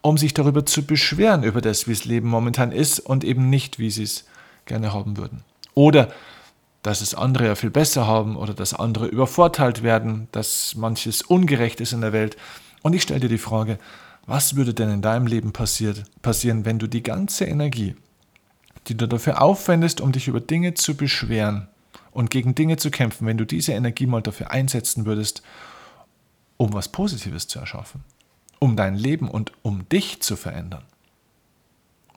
um 0.01 0.17
sich 0.17 0.33
darüber 0.33 0.65
zu 0.65 0.85
beschweren, 0.85 1.43
über 1.43 1.61
das, 1.61 1.87
wie 1.87 1.93
das 1.93 2.05
Leben 2.05 2.29
momentan 2.29 2.71
ist 2.71 2.99
und 2.99 3.23
eben 3.23 3.49
nicht, 3.49 3.79
wie 3.79 3.89
sie 3.89 4.03
es 4.03 4.25
gerne 4.65 4.93
haben 4.93 5.17
würden. 5.17 5.43
Oder 5.73 6.09
dass 6.83 7.01
es 7.01 7.15
andere 7.15 7.47
ja 7.47 7.55
viel 7.55 7.69
besser 7.69 8.07
haben 8.07 8.37
oder 8.37 8.53
dass 8.53 8.73
andere 8.73 9.07
übervorteilt 9.07 9.83
werden, 9.83 10.27
dass 10.31 10.75
manches 10.75 11.21
ungerecht 11.21 11.81
ist 11.81 11.91
in 11.93 12.01
der 12.01 12.13
Welt. 12.13 12.37
Und 12.81 12.93
ich 12.93 13.01
stelle 13.01 13.21
dir 13.21 13.29
die 13.29 13.37
Frage, 13.37 13.79
was 14.27 14.55
würde 14.55 14.73
denn 14.75 14.89
in 14.91 15.01
deinem 15.01 15.25
Leben 15.25 15.51
passiert, 15.53 16.03
passieren, 16.21 16.65
wenn 16.65 16.77
du 16.77 16.85
die 16.85 17.01
ganze 17.01 17.45
Energie, 17.45 17.95
die 18.87 18.95
du 18.95 19.07
dafür 19.07 19.41
aufwendest, 19.41 19.99
um 19.99 20.11
dich 20.11 20.27
über 20.27 20.39
Dinge 20.39 20.75
zu 20.75 20.95
beschweren 20.95 21.67
und 22.11 22.29
gegen 22.29 22.53
Dinge 22.53 22.77
zu 22.77 22.91
kämpfen, 22.91 23.25
wenn 23.25 23.37
du 23.37 23.45
diese 23.45 23.73
Energie 23.73 24.05
mal 24.05 24.21
dafür 24.21 24.51
einsetzen 24.51 25.05
würdest, 25.05 25.41
um 26.57 26.73
was 26.73 26.89
Positives 26.89 27.47
zu 27.47 27.57
erschaffen? 27.57 28.03
um 28.59 28.75
dein 28.75 28.95
Leben 28.95 29.29
und 29.29 29.51
um 29.61 29.87
dich 29.89 30.21
zu 30.21 30.35
verändern. 30.35 30.83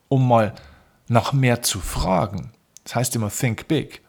Um 0.08 0.26
mal 0.26 0.54
nach 1.08 1.32
mehr 1.32 1.62
zu 1.62 1.80
fragen. 1.80 2.52
Das 2.84 2.94
heißt 2.94 3.16
immer 3.16 3.30
think 3.30 3.68
big. 3.68 4.02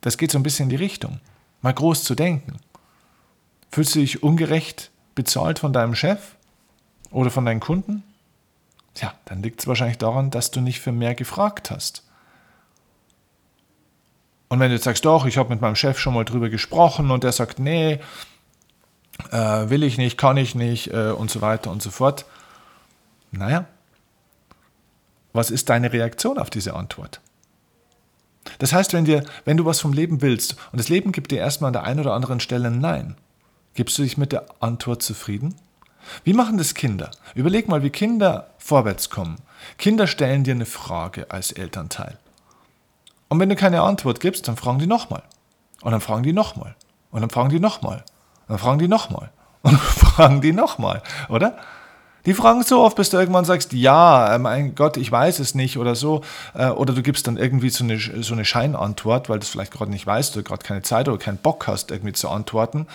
Das 0.00 0.18
geht 0.18 0.30
so 0.30 0.38
ein 0.38 0.42
bisschen 0.42 0.64
in 0.64 0.70
die 0.70 0.76
Richtung. 0.76 1.20
Mal 1.60 1.74
groß 1.74 2.04
zu 2.04 2.14
denken. 2.14 2.58
Fühlst 3.70 3.94
du 3.94 4.00
dich 4.00 4.22
ungerecht 4.22 4.90
bezahlt 5.14 5.58
von 5.58 5.72
deinem 5.72 5.94
Chef 5.94 6.36
oder 7.12 7.30
von 7.30 7.44
deinen 7.44 7.60
Kunden? 7.60 8.02
Ja, 8.96 9.14
dann 9.24 9.42
liegt 9.42 9.60
es 9.60 9.66
wahrscheinlich 9.66 9.98
daran, 9.98 10.30
dass 10.30 10.50
du 10.50 10.60
nicht 10.60 10.80
für 10.80 10.92
mehr 10.92 11.14
gefragt 11.14 11.70
hast. 11.70 12.04
Und 14.48 14.60
wenn 14.60 14.68
du 14.68 14.74
jetzt 14.74 14.84
sagst, 14.84 15.04
doch, 15.04 15.24
ich 15.24 15.38
habe 15.38 15.48
mit 15.48 15.62
meinem 15.62 15.76
Chef 15.76 15.98
schon 15.98 16.12
mal 16.12 16.24
drüber 16.24 16.50
gesprochen 16.50 17.10
und 17.10 17.24
der 17.24 17.32
sagt, 17.32 17.58
nee, 17.58 18.00
äh, 19.30 19.70
will 19.70 19.82
ich 19.82 19.96
nicht, 19.96 20.18
kann 20.18 20.36
ich 20.36 20.54
nicht 20.54 20.92
äh, 20.92 21.10
und 21.10 21.30
so 21.30 21.40
weiter 21.40 21.70
und 21.70 21.82
so 21.82 21.90
fort. 21.90 22.26
Naja, 23.30 23.64
was 25.32 25.50
ist 25.50 25.70
deine 25.70 25.92
Reaktion 25.92 26.38
auf 26.38 26.50
diese 26.50 26.74
Antwort? 26.74 27.20
Das 28.58 28.72
heißt, 28.72 28.92
wenn, 28.92 29.04
dir, 29.04 29.24
wenn 29.44 29.56
du 29.56 29.64
was 29.64 29.80
vom 29.80 29.92
Leben 29.92 30.20
willst 30.20 30.56
und 30.72 30.78
das 30.78 30.88
Leben 30.88 31.12
gibt 31.12 31.30
dir 31.30 31.38
erstmal 31.38 31.68
an 31.68 31.72
der 31.72 31.84
einen 31.84 32.00
oder 32.00 32.12
anderen 32.12 32.40
Stelle 32.40 32.68
ein 32.68 32.80
Nein, 32.80 33.16
gibst 33.74 33.96
du 33.96 34.02
dich 34.02 34.18
mit 34.18 34.32
der 34.32 34.46
Antwort 34.60 35.02
zufrieden? 35.02 35.54
Wie 36.24 36.32
machen 36.32 36.58
das 36.58 36.74
Kinder? 36.74 37.10
Überleg 37.34 37.68
mal, 37.68 37.82
wie 37.82 37.90
Kinder 37.90 38.50
vorwärts 38.58 39.10
kommen. 39.10 39.36
Kinder 39.78 40.06
stellen 40.06 40.44
dir 40.44 40.54
eine 40.54 40.66
Frage 40.66 41.30
als 41.30 41.52
Elternteil. 41.52 42.18
Und 43.28 43.40
wenn 43.40 43.48
du 43.48 43.56
keine 43.56 43.82
Antwort 43.82 44.20
gibst, 44.20 44.48
dann 44.48 44.56
fragen 44.56 44.78
die 44.78 44.86
nochmal. 44.86 45.22
Und 45.82 45.92
dann 45.92 46.00
fragen 46.00 46.22
die 46.22 46.32
nochmal. 46.32 46.74
Und 47.10 47.22
dann 47.22 47.30
fragen 47.30 47.50
die 47.50 47.60
nochmal. 47.60 48.04
Dann 48.48 48.58
fragen 48.58 48.78
die 48.78 48.88
nochmal. 48.88 49.30
Und 49.62 49.72
dann 49.72 49.80
fragen 49.80 50.40
die 50.40 50.52
nochmal, 50.52 51.02
oder? 51.28 51.56
Die 52.26 52.34
fragen 52.34 52.62
so 52.62 52.80
oft, 52.80 52.96
bis 52.96 53.10
du 53.10 53.16
irgendwann 53.16 53.44
sagst, 53.44 53.72
ja, 53.72 54.34
äh, 54.34 54.38
mein 54.38 54.74
Gott, 54.74 54.96
ich 54.96 55.10
weiß 55.10 55.40
es 55.40 55.54
nicht 55.54 55.78
oder 55.78 55.94
so. 55.94 56.22
Äh, 56.54 56.68
oder 56.68 56.94
du 56.94 57.02
gibst 57.02 57.26
dann 57.26 57.36
irgendwie 57.36 57.70
so 57.70 57.84
eine, 57.84 57.98
so 57.98 58.34
eine 58.34 58.44
Scheinantwort, 58.44 59.28
weil 59.28 59.38
du 59.38 59.44
es 59.44 59.50
vielleicht 59.50 59.72
gerade 59.72 59.90
nicht 59.90 60.06
weißt 60.06 60.36
oder 60.36 60.44
gerade 60.44 60.64
keine 60.64 60.82
Zeit 60.82 61.08
oder 61.08 61.18
keinen 61.18 61.38
Bock 61.38 61.66
hast, 61.66 61.90
irgendwie 61.90 62.12
zu 62.12 62.28
antworten. 62.28 62.86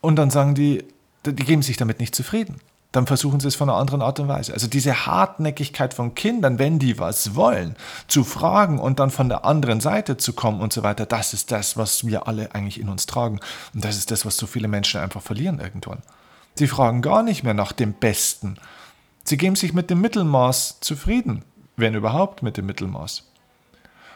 Und 0.00 0.16
dann 0.16 0.30
sagen 0.30 0.54
die, 0.54 0.84
die 1.24 1.44
geben 1.44 1.62
sich 1.62 1.76
damit 1.76 2.00
nicht 2.00 2.14
zufrieden. 2.14 2.60
Dann 2.92 3.06
versuchen 3.06 3.40
sie 3.40 3.48
es 3.48 3.54
von 3.54 3.70
einer 3.70 3.78
anderen 3.78 4.02
Art 4.02 4.20
und 4.20 4.28
Weise. 4.28 4.52
Also 4.52 4.66
diese 4.66 5.06
Hartnäckigkeit 5.06 5.94
von 5.94 6.14
Kindern, 6.14 6.58
wenn 6.58 6.78
die 6.78 6.98
was 6.98 7.34
wollen, 7.34 7.74
zu 8.06 8.22
fragen 8.22 8.78
und 8.78 9.00
dann 9.00 9.10
von 9.10 9.30
der 9.30 9.46
anderen 9.46 9.80
Seite 9.80 10.18
zu 10.18 10.34
kommen 10.34 10.60
und 10.60 10.74
so 10.74 10.82
weiter, 10.82 11.06
das 11.06 11.32
ist 11.32 11.50
das, 11.52 11.78
was 11.78 12.06
wir 12.06 12.28
alle 12.28 12.54
eigentlich 12.54 12.78
in 12.78 12.90
uns 12.90 13.06
tragen. 13.06 13.40
Und 13.72 13.82
das 13.82 13.96
ist 13.96 14.10
das, 14.10 14.26
was 14.26 14.36
so 14.36 14.46
viele 14.46 14.68
Menschen 14.68 15.00
einfach 15.00 15.22
verlieren 15.22 15.58
irgendwann. 15.58 16.02
Sie 16.54 16.66
fragen 16.66 17.00
gar 17.00 17.22
nicht 17.22 17.44
mehr 17.44 17.54
nach 17.54 17.72
dem 17.72 17.94
Besten. 17.94 18.58
Sie 19.24 19.38
geben 19.38 19.56
sich 19.56 19.72
mit 19.72 19.88
dem 19.88 20.02
Mittelmaß 20.02 20.80
zufrieden, 20.80 21.44
wenn 21.76 21.94
überhaupt 21.94 22.42
mit 22.42 22.58
dem 22.58 22.66
Mittelmaß. 22.66 23.26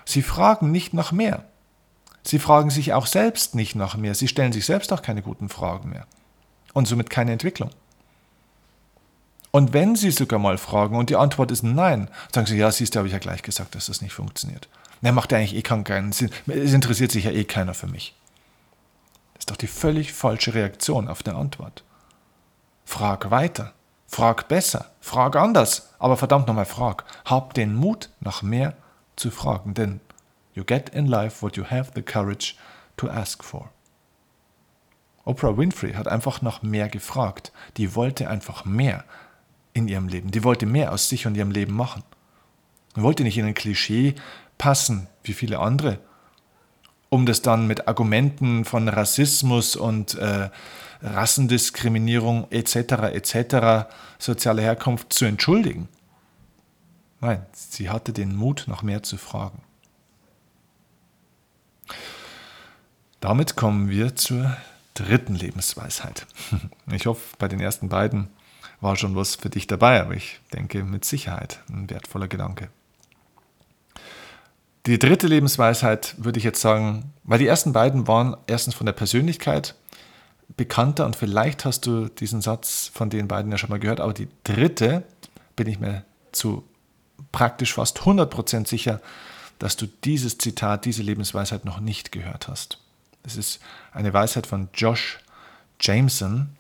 Sie 0.05 0.23
fragen 0.23 0.71
nicht 0.71 0.93
nach 0.93 1.13
mehr. 1.13 1.45
Sie 2.23 2.39
fragen 2.39 2.71
sich 2.71 2.93
auch 2.93 3.07
selbst 3.07 3.55
nicht 3.55 3.75
nach 3.75 3.97
mehr. 3.97 4.15
Sie 4.15 4.29
stellen 4.29 4.53
sich 4.53 4.67
selbst 4.67 4.93
auch 4.93 5.01
keine 5.01 5.23
guten 5.23 5.49
Fragen 5.49 5.89
mehr. 5.89 6.07
Und 6.77 6.87
somit 6.87 7.09
keine 7.09 7.33
Entwicklung. 7.33 7.71
Und 9.51 9.73
wenn 9.73 9.97
Sie 9.97 10.11
sogar 10.11 10.39
mal 10.39 10.59
fragen 10.59 10.95
und 10.95 11.09
die 11.09 11.17
Antwort 11.17 11.51
ist 11.51 11.63
nein, 11.63 12.11
sagen 12.35 12.47
Sie, 12.47 12.59
ja, 12.59 12.71
siehst 12.71 12.95
du, 12.95 12.99
habe 12.99 13.09
ich 13.09 13.15
ja 13.15 13.19
gleich 13.19 13.41
gesagt, 13.41 13.75
dass 13.75 13.87
das 13.87 14.03
nicht 14.03 14.13
funktioniert. 14.13 14.69
Na, 15.01 15.11
macht 15.11 15.33
ja 15.33 15.39
eigentlich 15.39 15.57
eh 15.57 15.63
keinen 15.63 16.13
Sinn. 16.13 16.29
Es 16.47 16.75
interessiert 16.75 17.13
sich 17.13 17.25
ja 17.25 17.31
eh 17.31 17.45
keiner 17.45 17.73
für 17.73 17.87
mich. 17.87 18.15
Das 19.33 19.45
ist 19.45 19.51
doch 19.51 19.57
die 19.57 19.69
völlig 19.69 20.13
falsche 20.13 20.53
Reaktion 20.53 21.09
auf 21.09 21.25
eine 21.25 21.35
Antwort. 21.39 21.83
Frag 22.85 23.31
weiter, 23.31 23.73
frag 24.07 24.47
besser, 24.47 24.91
frag 25.01 25.35
anders, 25.35 25.95
aber 25.99 26.19
verdammt 26.19 26.47
nochmal 26.47 26.67
frag. 26.67 27.05
Hab 27.25 27.55
den 27.55 27.75
Mut, 27.75 28.11
nach 28.21 28.43
mehr 28.43 28.77
zu 29.17 29.31
fragen, 29.31 29.73
denn 29.73 30.01
you 30.53 30.63
get 30.63 30.91
in 30.91 31.07
life 31.07 31.41
what 31.41 31.57
you 31.57 31.65
have 31.65 31.93
the 31.95 32.03
courage 32.03 32.55
to 32.99 33.09
ask 33.09 33.43
for. 33.43 33.71
Oprah 35.27 35.59
Winfrey 35.59 35.93
hat 35.95 36.07
einfach 36.09 36.41
nach 36.41 36.63
mehr 36.63 36.89
gefragt. 36.89 37.53
Die 37.77 37.95
wollte 37.95 38.31
einfach 38.31 38.65
mehr 38.65 39.05
in 39.75 39.89
ihrem 39.89 40.09
Leben. 40.09 40.31
Die 40.31 40.45
wollte 40.45 40.67
mehr 40.67 40.93
aus 40.93 41.09
sich 41.09 41.27
und 41.27 41.37
ihrem 41.37 41.51
Leben 41.51 41.75
machen. 41.75 42.05
Die 42.95 43.03
wollte 43.03 43.25
nicht 43.25 43.37
in 43.37 43.45
ein 43.45 43.55
Klischee 43.55 44.15
passen, 44.57 45.09
wie 45.25 45.33
viele 45.33 45.59
andere, 45.59 45.99
um 47.09 47.27
das 47.27 47.43
dann 47.43 47.67
mit 47.67 47.89
Argumenten 47.89 48.65
von 48.65 48.89
Rassismus 48.89 49.75
und 49.75 50.15
äh, 50.15 50.49
Rassendiskriminierung 51.03 52.47
etc. 52.51 52.77
etc. 53.13 53.89
soziale 54.19 54.63
Herkunft 54.63 55.13
zu 55.13 55.25
entschuldigen. 55.25 55.89
Nein, 57.21 57.45
sie 57.53 57.91
hatte 57.91 58.13
den 58.13 58.37
Mut, 58.37 58.65
noch 58.69 58.83
mehr 58.83 59.03
zu 59.03 59.17
fragen. 59.17 59.61
Damit 63.21 63.57
kommen 63.57 63.89
wir 63.89 64.15
zur 64.15 64.57
dritten 64.97 65.35
Lebensweisheit. 65.35 66.27
Ich 66.93 67.07
hoffe, 67.07 67.23
bei 67.39 67.49
den 67.49 67.61
ersten 67.61 67.89
beiden 67.89 68.29
war 68.81 68.97
schon 68.97 69.17
was 69.17 69.37
für 69.37 69.51
dich 69.51 69.67
dabei, 69.67 70.01
aber 70.01 70.15
ich 70.15 70.41
denke 70.53 70.85
mit 70.85 71.05
Sicherheit 71.05 71.61
ein 71.69 71.91
wertvoller 71.91 72.29
Gedanke. 72.29 72.69
Die 74.87 74.99
dritte 75.01 75.27
Lebensweisheit 75.27 76.15
würde 76.17 76.39
ich 76.39 76.45
jetzt 76.45 76.61
sagen, 76.61 77.13
weil 77.25 77.41
die 77.41 77.47
ersten 77.47 77.73
beiden 77.73 78.07
waren 78.07 78.37
erstens 78.47 78.75
von 78.75 78.87
der 78.87 78.93
Persönlichkeit 78.93 79.75
bekannter 80.57 81.07
und 81.07 81.17
vielleicht 81.17 81.65
hast 81.65 81.87
du 81.87 82.09
diesen 82.09 82.41
Satz 82.41 82.91
von 82.95 83.11
den 83.11 83.27
beiden 83.27 83.51
ja 83.51 83.59
schon 83.59 83.71
mal 83.71 83.81
gehört, 83.81 84.01
aber 84.01 84.15
die 84.15 84.29
dritte 84.45 85.03
bin 85.57 85.67
ich 85.67 85.81
mir 85.81 86.05
zu 86.31 86.63
praktisch 87.33 87.75
fast 87.75 87.99
100% 87.99 88.69
sicher, 88.69 89.01
dass 89.59 89.77
du 89.77 89.87
dieses 90.05 90.39
Zitat, 90.39 90.85
diese 90.85 91.03
Lebensweisheit 91.03 91.65
noch 91.65 91.81
nicht 91.81 92.13
gehört 92.13 92.47
hast. 92.47 92.79
Es 93.27 93.37
ist 93.37 93.61
eine 93.93 94.13
Weisheit 94.15 94.47
von 94.47 94.69
Josh 94.73 95.19
Jameson. 95.81 96.51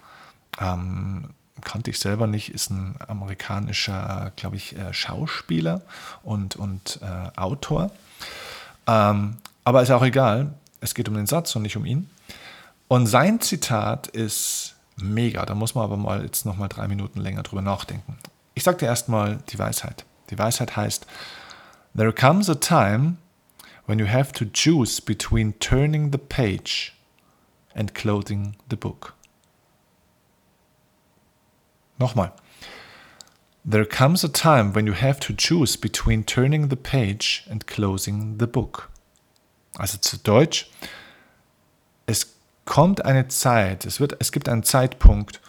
Ähm, 0.60 1.30
kannte 1.62 1.90
ich 1.90 1.98
selber 1.98 2.26
nicht, 2.26 2.52
ist 2.52 2.70
ein 2.70 2.96
amerikanischer, 3.06 4.32
glaube 4.36 4.56
ich, 4.56 4.76
äh, 4.76 4.92
Schauspieler 4.92 5.82
und, 6.22 6.56
und 6.56 7.00
äh, 7.02 7.38
Autor. 7.38 7.90
Ähm, 8.86 9.38
aber 9.64 9.82
ist 9.82 9.90
auch 9.90 10.04
egal. 10.04 10.54
Es 10.80 10.94
geht 10.94 11.08
um 11.08 11.14
den 11.14 11.26
Satz 11.26 11.56
und 11.56 11.62
nicht 11.62 11.76
um 11.76 11.86
ihn. 11.86 12.10
Und 12.88 13.06
sein 13.06 13.40
Zitat 13.40 14.06
ist 14.08 14.76
mega. 14.96 15.44
Da 15.44 15.54
muss 15.54 15.74
man 15.74 15.84
aber 15.84 15.96
mal 15.96 16.22
jetzt 16.22 16.46
noch 16.46 16.56
mal 16.56 16.68
drei 16.68 16.88
Minuten 16.88 17.20
länger 17.20 17.42
drüber 17.42 17.62
nachdenken. 17.62 18.16
Ich 18.54 18.62
sage 18.62 18.78
dir 18.78 18.86
erstmal 18.86 19.38
die 19.48 19.58
Weisheit. 19.58 20.04
Die 20.30 20.38
Weisheit 20.38 20.76
heißt: 20.76 21.06
There 21.96 22.12
comes 22.12 22.48
a 22.48 22.54
time 22.54 23.16
when 23.86 23.98
you 23.98 24.06
have 24.06 24.32
to 24.32 24.44
choose 24.44 25.00
between 25.00 25.54
turning 25.54 26.10
the 26.10 26.18
page 26.18 26.94
and 27.74 27.94
closing 27.94 28.56
the 28.68 28.76
book. 28.76 29.14
Nochmal. 31.98 32.32
There 33.64 33.84
comes 33.84 34.22
a 34.22 34.28
time 34.28 34.72
when 34.72 34.86
you 34.86 34.92
have 34.92 35.18
to 35.20 35.32
choose 35.32 35.76
between 35.76 36.24
turning 36.24 36.68
the 36.68 36.76
page 36.76 37.44
and 37.50 37.66
closing 37.66 38.38
the 38.38 38.46
book. 38.46 38.90
Also 39.78 39.98
zu 39.98 40.18
Deutsch, 40.18 40.70
es 42.06 42.34
kommt 42.64 43.04
eine 43.04 43.28
Zeit, 43.28 43.84
es, 43.84 43.98
wird, 44.00 44.16
es 44.20 44.30
gibt 44.30 44.48
einen 44.48 44.62
Zeitpunkt, 44.62 45.40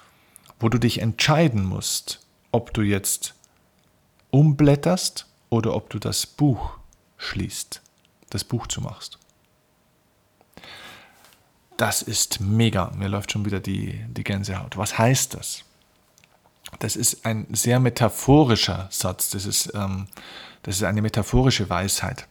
wo 0.60 0.70
du 0.70 0.77
dich 0.77 1.01
entscheiden 1.01 1.63
musst, 1.63 2.25
ob 2.51 2.74
du 2.74 2.82
jetzt 2.82 3.36
umblätterst 4.32 5.27
oder 5.50 5.75
ob 5.75 5.89
du 5.89 6.00
das 6.00 6.25
Buch 6.25 6.77
schließt, 7.17 7.82
das 8.29 8.43
Buch 8.43 8.67
zumachst. 8.67 9.17
Das 11.77 12.01
ist 12.01 12.39
mega. 12.39 12.91
Mir 12.96 13.07
läuft 13.07 13.31
schon 13.31 13.46
wieder 13.46 13.60
die, 13.60 14.03
die 14.10 14.24
Gänsehaut. 14.24 14.77
Was 14.77 14.98
heißt 14.98 15.36
das? 15.36 15.63
Das 16.79 16.96
ist 16.96 17.25
ein 17.25 17.48
sehr 17.51 17.79
metaphorischer 17.79 18.88
Satz. 18.91 19.29
Das 19.29 19.46
ist, 19.46 19.72
ähm, 19.75 20.07
das 20.63 20.77
ist 20.77 20.84
eine 20.84 21.01
metaphorische 21.01 21.69
Weisheit. 21.69 22.27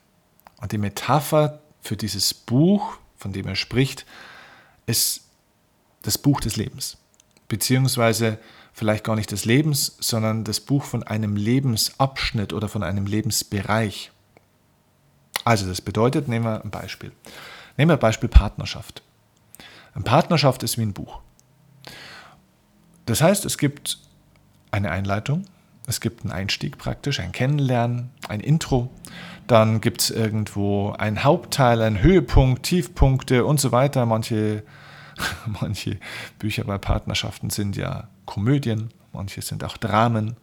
Und 0.61 0.73
die 0.73 0.79
Metapher 0.79 1.61
für 1.81 1.97
dieses 1.97 2.35
Buch, 2.35 2.99
von 3.17 3.33
dem 3.33 3.47
er 3.47 3.55
spricht, 3.55 4.05
ist 4.87 5.23
das 6.03 6.19
Buch 6.19 6.41
des 6.41 6.57
Lebens. 6.57 6.99
Beziehungsweise 7.49 8.39
vielleicht 8.73 9.05
gar 9.05 9.17
nicht 9.17 9.31
des 9.31 9.45
Lebens, 9.45 9.97
sondern 10.01 10.45
das 10.45 10.61
Buch 10.61 10.85
von 10.85 11.03
einem 11.03 11.37
Lebensabschnitt 11.37 12.53
oder 12.53 12.69
von 12.69 12.83
einem 12.83 13.07
Lebensbereich. 13.07 14.11
Also 15.47 15.69
das 15.69 15.81
bedeutet, 15.81 16.27
nehmen 16.27 16.45
wir 16.45 16.65
ein 16.65 16.71
Beispiel. 16.71 17.13
Nehmen 17.77 17.91
wir 17.93 17.99
Beispiel 17.99 18.29
Partnerschaft. 18.29 19.05
Eine 19.95 20.03
Partnerschaft 20.03 20.65
ist 20.65 20.77
wie 20.77 20.83
ein 20.83 20.93
Buch. 20.93 21.21
Das 23.05 23.23
heißt, 23.23 23.45
es 23.45 23.57
gibt 23.57 24.01
eine 24.73 24.91
Einleitung, 24.91 25.45
es 25.87 26.01
gibt 26.01 26.25
einen 26.25 26.33
Einstieg 26.33 26.79
praktisch, 26.79 27.21
ein 27.21 27.31
Kennenlernen, 27.31 28.11
ein 28.29 28.41
Intro, 28.41 28.91
dann 29.47 29.81
gibt 29.81 30.01
es 30.01 30.11
irgendwo 30.11 30.91
einen 30.91 31.23
Hauptteil, 31.23 31.81
einen 31.81 32.03
Höhepunkt, 32.03 32.65
Tiefpunkte 32.65 33.45
und 33.45 33.61
so 33.61 33.71
weiter. 33.71 34.05
Manche, 34.05 34.65
manche 35.61 36.01
Bücher 36.41 36.65
bei 36.65 36.79
Partnerschaften 36.79 37.51
sind 37.51 37.77
ja 37.77 38.09
Komödien, 38.25 38.91
manche 39.13 39.43
sind 39.43 39.63
auch 39.63 39.77
Dramen, 39.77 40.37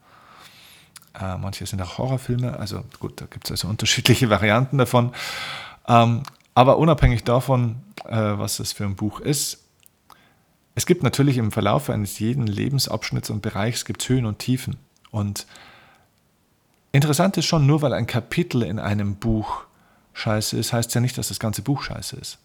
äh, 1.19 1.37
manche 1.37 1.65
sind 1.65 1.81
auch 1.81 1.97
Horrorfilme. 1.97 2.59
Also 2.59 2.83
gut, 2.99 3.21
da 3.21 3.25
gibt 3.25 3.45
es 3.45 3.51
also 3.51 3.67
unterschiedliche 3.67 4.29
Varianten 4.29 4.77
davon. 4.77 5.13
Ähm, 5.87 6.23
aber 6.55 6.77
unabhängig 6.77 7.23
davon, 7.23 7.77
äh, 8.05 8.15
was 8.15 8.57
das 8.57 8.73
für 8.73 8.85
ein 8.85 8.95
Buch 8.95 9.19
ist, 9.19 9.59
es 10.75 10.85
gibt 10.85 11.03
natürlich 11.03 11.37
im 11.37 11.51
Verlauf 11.51 11.89
eines 11.89 12.17
jeden 12.19 12.47
Lebensabschnitts 12.47 13.29
und 13.29 13.41
Bereichs 13.41 13.85
gibt 13.85 14.07
Höhen 14.09 14.25
und 14.25 14.39
Tiefen. 14.39 14.77
Und 15.11 15.45
interessant 16.91 17.37
ist 17.37 17.45
schon, 17.45 17.67
nur 17.67 17.83
weil 17.83 17.93
ein 17.93 18.07
Kapitel 18.07 18.63
in 18.63 18.79
einem 18.79 19.15
Buch 19.15 19.65
scheiße 20.13 20.57
ist, 20.57 20.73
heißt 20.73 20.93
ja 20.95 21.01
nicht, 21.01 21.17
dass 21.17 21.27
das 21.27 21.39
ganze 21.39 21.61
Buch 21.61 21.83
scheiße 21.83 22.15
ist. 22.15 22.39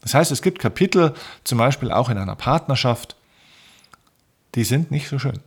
Das 0.00 0.14
heißt, 0.14 0.30
es 0.30 0.40
gibt 0.40 0.58
Kapitel, 0.58 1.14
zum 1.44 1.58
Beispiel 1.58 1.90
auch 1.90 2.08
in 2.08 2.16
einer 2.16 2.36
Partnerschaft, 2.36 3.16
die 4.54 4.64
sind 4.64 4.90
nicht 4.90 5.08
so 5.08 5.18
schön. 5.18 5.40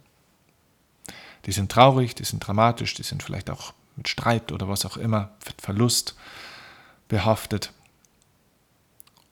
Die 1.45 1.51
sind 1.51 1.71
traurig, 1.71 2.15
die 2.15 2.25
sind 2.25 2.45
dramatisch, 2.45 2.93
die 2.93 3.03
sind 3.03 3.23
vielleicht 3.23 3.49
auch 3.49 3.73
mit 3.95 4.07
Streit 4.07 4.51
oder 4.51 4.67
was 4.67 4.85
auch 4.85 4.97
immer, 4.97 5.31
mit 5.45 5.61
Verlust 5.61 6.15
behaftet. 7.07 7.73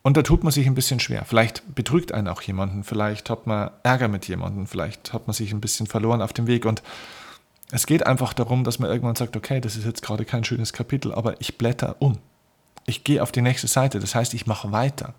Und 0.07 0.15
da 0.15 0.21
tut 0.21 0.43
man 0.43 0.53
sich 0.53 0.67
ein 0.67 0.75
bisschen 0.75 1.01
schwer. 1.01 1.25
Vielleicht 1.25 1.75
betrügt 1.75 2.13
einen 2.13 2.29
auch 2.29 2.41
jemanden, 2.41 2.85
vielleicht 2.85 3.29
hat 3.29 3.45
man 3.45 3.71
Ärger 3.83 4.07
mit 4.07 4.27
jemandem, 4.27 4.65
vielleicht 4.65 5.11
hat 5.11 5.27
man 5.27 5.33
sich 5.33 5.51
ein 5.51 5.59
bisschen 5.59 5.85
verloren 5.85 6.21
auf 6.21 6.31
dem 6.31 6.47
Weg. 6.47 6.65
Und 6.65 6.81
es 7.71 7.85
geht 7.85 8.05
einfach 8.05 8.33
darum, 8.33 8.63
dass 8.63 8.79
man 8.79 8.89
irgendwann 8.89 9.17
sagt, 9.17 9.35
okay, 9.35 9.59
das 9.59 9.75
ist 9.75 9.85
jetzt 9.85 10.01
gerade 10.01 10.23
kein 10.23 10.45
schönes 10.45 10.71
Kapitel, 10.71 11.13
aber 11.13 11.41
ich 11.41 11.57
blätter 11.57 11.97
um. 11.99 12.19
Ich 12.85 13.03
gehe 13.03 13.21
auf 13.21 13.33
die 13.33 13.41
nächste 13.41 13.67
Seite, 13.67 13.99
das 13.99 14.15
heißt, 14.15 14.33
ich 14.33 14.45
mache 14.47 14.71
weiter. 14.71 15.13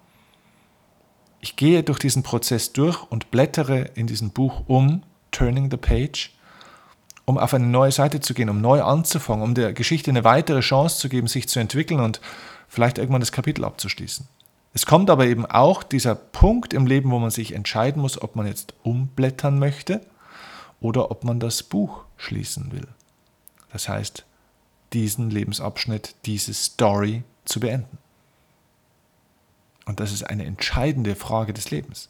Ich 1.40 1.56
gehe 1.56 1.82
durch 1.82 1.98
diesen 1.98 2.22
Prozess 2.22 2.72
durch 2.72 3.02
und 3.10 3.30
blättere 3.30 3.90
in 3.94 4.06
diesem 4.06 4.30
Buch 4.30 4.62
um, 4.68 5.02
turning 5.30 5.70
the 5.70 5.76
page, 5.76 6.32
um 7.28 7.36
auf 7.36 7.52
eine 7.52 7.66
neue 7.66 7.92
Seite 7.92 8.20
zu 8.20 8.32
gehen, 8.32 8.48
um 8.48 8.62
neu 8.62 8.82
anzufangen, 8.82 9.44
um 9.44 9.54
der 9.54 9.74
Geschichte 9.74 10.10
eine 10.10 10.24
weitere 10.24 10.60
Chance 10.60 10.96
zu 10.96 11.10
geben, 11.10 11.26
sich 11.26 11.46
zu 11.46 11.60
entwickeln 11.60 12.00
und 12.00 12.22
vielleicht 12.68 12.96
irgendwann 12.96 13.20
das 13.20 13.32
Kapitel 13.32 13.66
abzuschließen. 13.66 14.26
Es 14.72 14.86
kommt 14.86 15.10
aber 15.10 15.26
eben 15.26 15.44
auch 15.44 15.82
dieser 15.82 16.14
Punkt 16.14 16.72
im 16.72 16.86
Leben, 16.86 17.10
wo 17.10 17.18
man 17.18 17.28
sich 17.28 17.52
entscheiden 17.52 18.00
muss, 18.00 18.20
ob 18.22 18.34
man 18.34 18.46
jetzt 18.46 18.72
umblättern 18.82 19.58
möchte 19.58 20.00
oder 20.80 21.10
ob 21.10 21.22
man 21.22 21.38
das 21.38 21.62
Buch 21.62 22.04
schließen 22.16 22.72
will. 22.72 22.88
Das 23.72 23.90
heißt, 23.90 24.24
diesen 24.94 25.28
Lebensabschnitt, 25.28 26.14
diese 26.24 26.54
Story 26.54 27.24
zu 27.44 27.60
beenden. 27.60 27.98
Und 29.84 30.00
das 30.00 30.12
ist 30.12 30.22
eine 30.22 30.46
entscheidende 30.46 31.14
Frage 31.14 31.52
des 31.52 31.70
Lebens. 31.70 32.08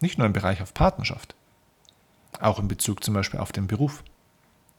Nicht 0.00 0.18
nur 0.18 0.26
im 0.26 0.34
Bereich 0.34 0.60
auf 0.60 0.74
Partnerschaft, 0.74 1.34
auch 2.40 2.58
in 2.58 2.68
Bezug 2.68 3.02
zum 3.02 3.14
Beispiel 3.14 3.40
auf 3.40 3.52
den 3.52 3.66
Beruf. 3.66 4.04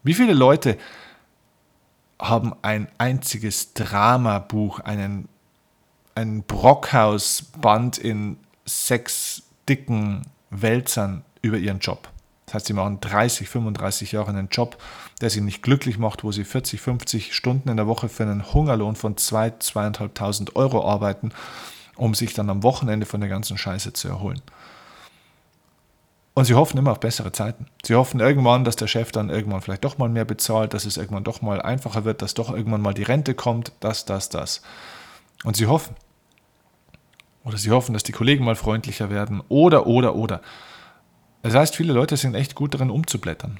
Wie 0.03 0.13
viele 0.15 0.34
Leute 0.34 0.77
haben 2.20 2.53
ein 2.63 2.88
einziges 2.98 3.74
Dramabuch, 3.74 4.79
einen, 4.79 5.27
ein 6.15 6.43
Brockhaus-Band 6.43 8.00
in 8.00 8.38
sechs 8.65 9.43
dicken 9.70 10.24
Wälzern 10.50 11.24
über 11.41 11.58
ihren 11.58 11.79
Job? 11.79 12.10
Das 12.48 12.55
heißt, 12.55 12.65
sie 12.65 12.74
machen 12.74 13.00
30, 13.00 13.48
35 13.48 14.12
Jahre 14.12 14.29
einen 14.29 14.50
Job, 14.50 14.81
der 15.22 15.29
sie 15.29 15.41
nicht 15.41 15.62
glücklich 15.62 16.00
macht, 16.00 16.24
wo 16.24 16.31
sie 16.31 16.43
40, 16.43 16.81
50 16.81 17.36
Stunden 17.36 17.70
in 17.70 17.77
der 17.77 17.88
Woche 17.88 18.10
für 18.10 18.24
einen 18.24 18.53
Hungerlohn 18.53 18.96
von 18.96 19.15
2.000, 19.15 20.12
2.500 20.12 20.55
Euro 20.55 20.86
arbeiten, 20.86 21.31
um 21.96 22.16
sich 22.16 22.33
dann 22.33 22.50
am 22.50 22.64
Wochenende 22.64 23.05
von 23.05 23.22
der 23.22 23.29
ganzen 23.29 23.57
Scheiße 23.57 23.94
zu 23.94 24.07
erholen. 24.07 24.42
Und 26.33 26.46
sie 26.46 26.53
hoffen 26.53 26.77
immer 26.77 26.91
auf 26.91 27.00
bessere 27.00 27.31
Zeiten. 27.33 27.65
Sie 27.83 27.96
hoffen 27.96 28.22
irgendwann, 28.22 28.63
dass 28.63 28.77
der 28.77 28.87
Chef 28.87 29.11
dann 29.11 29.29
irgendwann 29.29 29.61
vielleicht 29.61 29.83
doch 29.83 29.98
mal 29.98 30.07
mehr 30.07 30.24
bezahlt, 30.24 30.74
dass 30.74 30.85
es 30.85 30.96
irgendwann 30.96 31.25
doch 31.25 31.41
mal 31.41 31.61
einfacher 31.61 32.05
wird, 32.05 32.22
dass 32.22 32.33
doch 32.33 32.53
irgendwann 32.53 32.81
mal 32.81 32.94
die 32.94 33.03
Rente 33.03 33.33
kommt, 33.35 33.74
das, 33.81 34.05
das, 34.05 34.29
das. 34.29 34.61
Und 35.44 35.57
sie 35.57 35.67
hoffen. 35.67 35.96
Oder 37.44 37.57
sie 37.57 37.72
hoffen, 37.72 37.94
dass 37.94 38.03
die 38.03 38.13
Kollegen 38.13 38.46
mal 38.46 38.55
freundlicher 38.55 39.09
werden. 39.09 39.41
Oder, 39.50 39.87
oder, 39.87 40.15
oder. 40.15 40.41
Das 41.41 41.53
heißt, 41.53 41.75
viele 41.75 41.91
Leute 41.91 42.15
sind 42.15 42.35
echt 42.35 42.55
gut 42.55 42.74
darin, 42.74 42.91
umzublättern. 42.91 43.59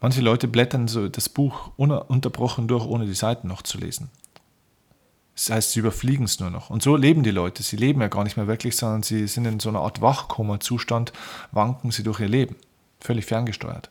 Manche 0.00 0.20
Leute 0.20 0.48
blättern 0.48 0.86
so 0.86 1.08
das 1.08 1.28
Buch 1.28 1.70
ununterbrochen 1.76 2.68
durch, 2.68 2.84
ohne 2.84 3.06
die 3.06 3.14
Seiten 3.14 3.48
noch 3.48 3.62
zu 3.62 3.78
lesen. 3.78 4.10
Das 5.38 5.50
heißt, 5.50 5.70
sie 5.70 5.78
überfliegen 5.78 6.24
es 6.24 6.40
nur 6.40 6.50
noch. 6.50 6.68
Und 6.68 6.82
so 6.82 6.96
leben 6.96 7.22
die 7.22 7.30
Leute. 7.30 7.62
Sie 7.62 7.76
leben 7.76 8.00
ja 8.00 8.08
gar 8.08 8.24
nicht 8.24 8.36
mehr 8.36 8.48
wirklich, 8.48 8.76
sondern 8.76 9.04
sie 9.04 9.28
sind 9.28 9.44
in 9.44 9.60
so 9.60 9.68
einer 9.68 9.82
Art 9.82 10.00
Wachkoma-Zustand, 10.00 11.12
wanken 11.52 11.92
sie 11.92 12.02
durch 12.02 12.18
ihr 12.18 12.28
Leben. 12.28 12.56
Völlig 12.98 13.24
ferngesteuert. 13.24 13.88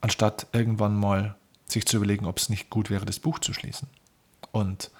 Anstatt 0.00 0.46
irgendwann 0.52 0.94
mal 0.94 1.34
sich 1.66 1.84
zu 1.84 1.96
überlegen, 1.96 2.26
ob 2.26 2.38
es 2.38 2.48
nicht 2.48 2.70
gut 2.70 2.90
wäre, 2.90 3.04
das 3.04 3.18
Buch 3.18 3.40
zu 3.40 3.52
schließen. 3.52 3.88
Und 4.52 4.92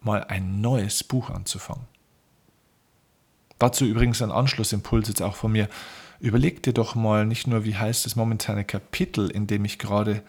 mal 0.00 0.24
ein 0.24 0.62
neues 0.62 1.04
Buch 1.04 1.28
anzufangen. 1.28 1.84
Dazu 3.58 3.84
übrigens 3.84 4.22
ein 4.22 4.32
Anschlussimpuls 4.32 5.06
jetzt 5.06 5.20
auch 5.20 5.36
von 5.36 5.52
mir. 5.52 5.68
Überleg 6.18 6.62
dir 6.62 6.72
doch 6.72 6.94
mal 6.94 7.26
nicht 7.26 7.46
nur, 7.46 7.66
wie 7.66 7.76
heißt 7.76 8.06
das 8.06 8.16
momentane 8.16 8.64
Kapitel, 8.64 9.30
in 9.30 9.46
dem 9.46 9.66
ich 9.66 9.78
gerade 9.78 10.22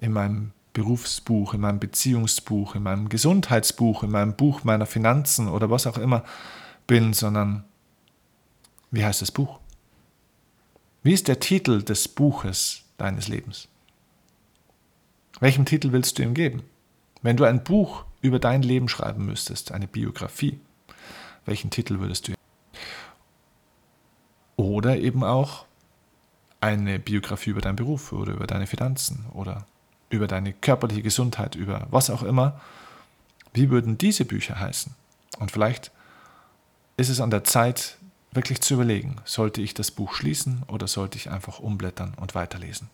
in 0.00 0.12
meinem 0.12 0.52
Berufsbuch, 0.72 1.54
in 1.54 1.60
meinem 1.60 1.78
Beziehungsbuch, 1.78 2.74
in 2.74 2.82
meinem 2.82 3.08
Gesundheitsbuch, 3.08 4.02
in 4.02 4.10
meinem 4.10 4.34
Buch 4.36 4.64
meiner 4.64 4.86
Finanzen 4.86 5.48
oder 5.48 5.70
was 5.70 5.86
auch 5.86 5.98
immer 5.98 6.24
bin, 6.86 7.12
sondern 7.12 7.64
wie 8.90 9.04
heißt 9.04 9.22
das 9.22 9.32
Buch? 9.32 9.58
Wie 11.02 11.12
ist 11.12 11.28
der 11.28 11.40
Titel 11.40 11.82
des 11.82 12.08
Buches 12.08 12.84
deines 12.96 13.28
Lebens? 13.28 13.68
Welchen 15.40 15.66
Titel 15.66 15.92
willst 15.92 16.18
du 16.18 16.22
ihm 16.22 16.34
geben? 16.34 16.62
Wenn 17.22 17.36
du 17.36 17.44
ein 17.44 17.64
Buch 17.64 18.04
über 18.20 18.38
dein 18.38 18.62
Leben 18.62 18.88
schreiben 18.88 19.26
müsstest, 19.26 19.72
eine 19.72 19.88
Biografie, 19.88 20.60
welchen 21.44 21.70
Titel 21.70 21.98
würdest 21.98 22.28
du 22.28 22.34
oder 24.56 24.98
eben 24.98 25.24
auch 25.24 25.66
eine 26.60 26.98
Biografie 26.98 27.50
über 27.50 27.60
deinen 27.60 27.76
Beruf 27.76 28.12
oder 28.12 28.34
über 28.34 28.46
deine 28.46 28.66
Finanzen 28.66 29.26
oder 29.32 29.66
über 30.12 30.26
deine 30.26 30.52
körperliche 30.52 31.02
Gesundheit, 31.02 31.54
über 31.54 31.86
was 31.90 32.10
auch 32.10 32.22
immer. 32.22 32.60
Wie 33.52 33.70
würden 33.70 33.98
diese 33.98 34.24
Bücher 34.24 34.60
heißen? 34.60 34.94
Und 35.38 35.50
vielleicht 35.50 35.90
ist 36.96 37.08
es 37.08 37.20
an 37.20 37.30
der 37.30 37.44
Zeit, 37.44 37.96
wirklich 38.32 38.60
zu 38.60 38.74
überlegen, 38.74 39.16
sollte 39.24 39.60
ich 39.60 39.74
das 39.74 39.90
Buch 39.90 40.14
schließen 40.14 40.62
oder 40.68 40.86
sollte 40.86 41.18
ich 41.18 41.30
einfach 41.30 41.58
umblättern 41.58 42.14
und 42.18 42.34
weiterlesen? 42.34 42.88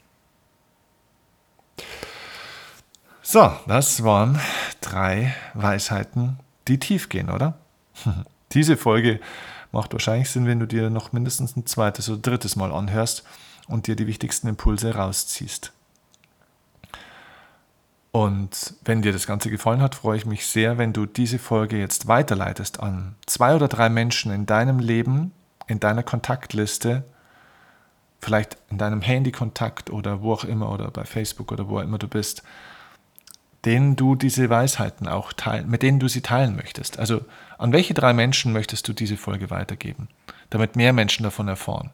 So, 3.22 3.52
das 3.66 4.02
waren 4.02 4.40
drei 4.80 5.34
Weisheiten, 5.54 6.38
die 6.66 6.78
tief 6.78 7.08
gehen, 7.08 7.30
oder? 7.30 7.58
Diese 8.52 8.76
Folge 8.76 9.20
macht 9.70 9.92
wahrscheinlich 9.92 10.30
Sinn, 10.30 10.46
wenn 10.46 10.60
du 10.60 10.66
dir 10.66 10.88
noch 10.90 11.12
mindestens 11.12 11.56
ein 11.56 11.66
zweites 11.66 12.08
oder 12.08 12.20
drittes 12.20 12.56
Mal 12.56 12.72
anhörst 12.72 13.24
und 13.66 13.86
dir 13.86 13.96
die 13.96 14.06
wichtigsten 14.06 14.48
Impulse 14.48 14.94
rausziehst. 14.94 15.72
Und 18.10 18.74
wenn 18.84 19.02
dir 19.02 19.12
das 19.12 19.26
Ganze 19.26 19.50
gefallen 19.50 19.82
hat, 19.82 19.94
freue 19.94 20.16
ich 20.16 20.26
mich 20.26 20.46
sehr, 20.46 20.78
wenn 20.78 20.92
du 20.92 21.06
diese 21.06 21.38
Folge 21.38 21.78
jetzt 21.78 22.08
weiterleitest 22.08 22.80
an 22.80 23.16
zwei 23.26 23.54
oder 23.54 23.68
drei 23.68 23.88
Menschen 23.88 24.32
in 24.32 24.46
deinem 24.46 24.78
Leben, 24.78 25.32
in 25.66 25.78
deiner 25.78 26.02
Kontaktliste, 26.02 27.04
vielleicht 28.20 28.56
in 28.70 28.78
deinem 28.78 29.02
Handykontakt 29.02 29.90
oder 29.90 30.22
wo 30.22 30.32
auch 30.32 30.44
immer 30.44 30.72
oder 30.72 30.90
bei 30.90 31.04
Facebook 31.04 31.52
oder 31.52 31.68
wo 31.68 31.78
auch 31.78 31.82
immer 31.82 31.98
du 31.98 32.08
bist, 32.08 32.42
denen 33.64 33.96
du 33.96 34.14
diese 34.14 34.48
Weisheiten 34.48 35.08
auch 35.08 35.32
teilen, 35.32 35.68
mit 35.68 35.82
denen 35.82 36.00
du 36.00 36.08
sie 36.08 36.22
teilen 36.22 36.56
möchtest. 36.56 36.98
Also 36.98 37.24
an 37.58 37.72
welche 37.72 37.92
drei 37.92 38.12
Menschen 38.12 38.52
möchtest 38.52 38.88
du 38.88 38.92
diese 38.92 39.16
Folge 39.16 39.50
weitergeben, 39.50 40.08
damit 40.50 40.76
mehr 40.76 40.92
Menschen 40.92 41.24
davon 41.24 41.48
erfahren? 41.48 41.90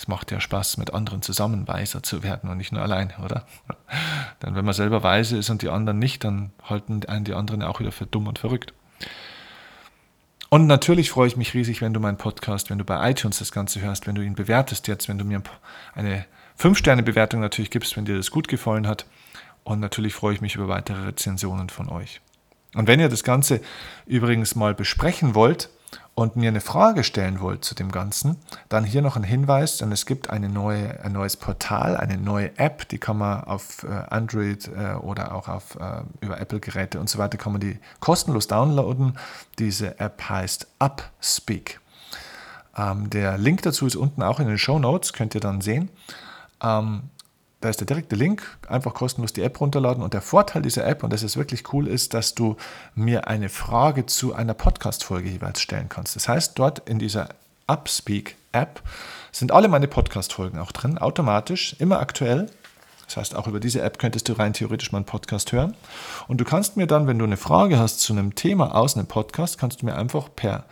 Es 0.00 0.08
macht 0.08 0.30
ja 0.30 0.40
Spaß, 0.40 0.78
mit 0.78 0.94
anderen 0.94 1.20
zusammen 1.20 1.68
weiser 1.68 2.02
zu 2.02 2.22
werden 2.22 2.48
und 2.48 2.56
nicht 2.56 2.72
nur 2.72 2.80
alleine, 2.80 3.12
oder? 3.22 3.44
Denn 4.42 4.54
wenn 4.54 4.64
man 4.64 4.72
selber 4.72 5.02
weise 5.02 5.36
ist 5.36 5.50
und 5.50 5.60
die 5.60 5.68
anderen 5.68 5.98
nicht, 5.98 6.24
dann 6.24 6.52
halten 6.64 7.02
einen 7.06 7.26
die 7.26 7.34
anderen 7.34 7.62
auch 7.62 7.80
wieder 7.80 7.92
für 7.92 8.06
dumm 8.06 8.26
und 8.26 8.38
verrückt. 8.38 8.72
Und 10.48 10.66
natürlich 10.66 11.10
freue 11.10 11.28
ich 11.28 11.36
mich 11.36 11.52
riesig, 11.52 11.82
wenn 11.82 11.92
du 11.92 12.00
meinen 12.00 12.16
Podcast, 12.16 12.70
wenn 12.70 12.78
du 12.78 12.84
bei 12.84 13.10
iTunes 13.10 13.40
das 13.40 13.52
Ganze 13.52 13.82
hörst, 13.82 14.06
wenn 14.06 14.14
du 14.14 14.22
ihn 14.22 14.34
bewertest 14.34 14.88
jetzt, 14.88 15.10
wenn 15.10 15.18
du 15.18 15.26
mir 15.26 15.42
eine 15.94 16.24
5-Sterne-Bewertung 16.58 17.42
natürlich 17.42 17.70
gibst, 17.70 17.94
wenn 17.98 18.06
dir 18.06 18.16
das 18.16 18.30
gut 18.30 18.48
gefallen 18.48 18.86
hat. 18.86 19.04
Und 19.64 19.80
natürlich 19.80 20.14
freue 20.14 20.32
ich 20.32 20.40
mich 20.40 20.54
über 20.54 20.66
weitere 20.66 21.08
Rezensionen 21.08 21.68
von 21.68 21.90
euch. 21.90 22.22
Und 22.74 22.86
wenn 22.86 23.00
ihr 23.00 23.10
das 23.10 23.22
Ganze 23.22 23.60
übrigens 24.06 24.54
mal 24.54 24.74
besprechen 24.74 25.34
wollt 25.34 25.68
und 26.20 26.36
mir 26.36 26.48
eine 26.48 26.60
Frage 26.60 27.02
stellen 27.02 27.40
wollt 27.40 27.64
zu 27.64 27.74
dem 27.74 27.90
Ganzen, 27.90 28.36
dann 28.68 28.84
hier 28.84 29.00
noch 29.00 29.16
ein 29.16 29.22
Hinweis, 29.22 29.78
denn 29.78 29.90
es 29.90 30.04
gibt 30.04 30.28
eine 30.28 30.48
neue, 30.48 31.02
ein 31.02 31.12
neues 31.12 31.36
Portal, 31.36 31.96
eine 31.96 32.18
neue 32.18 32.56
App, 32.58 32.88
die 32.88 32.98
kann 32.98 33.16
man 33.16 33.44
auf 33.44 33.84
äh, 33.84 33.88
Android 33.88 34.68
äh, 34.68 34.94
oder 34.94 35.34
auch 35.34 35.48
auf, 35.48 35.76
äh, 35.76 36.02
über 36.20 36.38
Apple-Geräte 36.38 37.00
und 37.00 37.08
so 37.08 37.18
weiter, 37.18 37.38
kann 37.38 37.52
man 37.52 37.60
die 37.60 37.78
kostenlos 38.00 38.46
downloaden. 38.48 39.18
Diese 39.58 39.98
App 39.98 40.28
heißt 40.28 40.66
Upspeak. 40.78 41.80
Ähm, 42.76 43.08
der 43.08 43.38
Link 43.38 43.62
dazu 43.62 43.86
ist 43.86 43.96
unten 43.96 44.22
auch 44.22 44.40
in 44.40 44.46
den 44.46 44.58
Show 44.58 44.78
Notes, 44.78 45.14
könnt 45.14 45.34
ihr 45.34 45.40
dann 45.40 45.62
sehen. 45.62 45.88
Da 47.60 47.68
ist 47.68 47.80
der 47.80 47.86
direkte 47.86 48.16
Link, 48.16 48.42
einfach 48.68 48.94
kostenlos 48.94 49.34
die 49.34 49.42
App 49.42 49.60
runterladen. 49.60 50.02
Und 50.02 50.14
der 50.14 50.22
Vorteil 50.22 50.62
dieser 50.62 50.86
App, 50.86 51.02
und 51.02 51.12
das 51.12 51.22
ist 51.22 51.36
wirklich 51.36 51.72
cool, 51.74 51.86
ist, 51.88 52.14
dass 52.14 52.34
du 52.34 52.56
mir 52.94 53.28
eine 53.28 53.50
Frage 53.50 54.06
zu 54.06 54.34
einer 54.34 54.54
Podcast-Folge 54.54 55.28
jeweils 55.28 55.60
stellen 55.60 55.90
kannst. 55.90 56.16
Das 56.16 56.26
heißt, 56.26 56.58
dort 56.58 56.88
in 56.88 56.98
dieser 56.98 57.28
Upspeak-App 57.66 58.82
sind 59.30 59.52
alle 59.52 59.68
meine 59.68 59.88
Podcast-Folgen 59.88 60.58
auch 60.58 60.72
drin, 60.72 60.96
automatisch, 60.96 61.76
immer 61.78 62.00
aktuell. 62.00 62.46
Das 63.10 63.16
heißt, 63.16 63.34
auch 63.34 63.48
über 63.48 63.58
diese 63.58 63.82
App 63.82 63.98
könntest 63.98 64.28
du 64.28 64.34
rein 64.34 64.52
theoretisch 64.52 64.92
mal 64.92 64.98
einen 64.98 65.04
Podcast 65.04 65.50
hören. 65.50 65.74
Und 66.28 66.40
du 66.40 66.44
kannst 66.44 66.76
mir 66.76 66.86
dann, 66.86 67.08
wenn 67.08 67.18
du 67.18 67.24
eine 67.24 67.36
Frage 67.36 67.76
hast 67.76 67.98
zu 67.98 68.12
einem 68.12 68.36
Thema 68.36 68.76
aus 68.76 68.96
einem 68.96 69.08
Podcast, 69.08 69.58
kannst 69.58 69.82
du 69.82 69.86
mir 69.86 69.96
einfach 69.96 70.28
per 70.36 70.64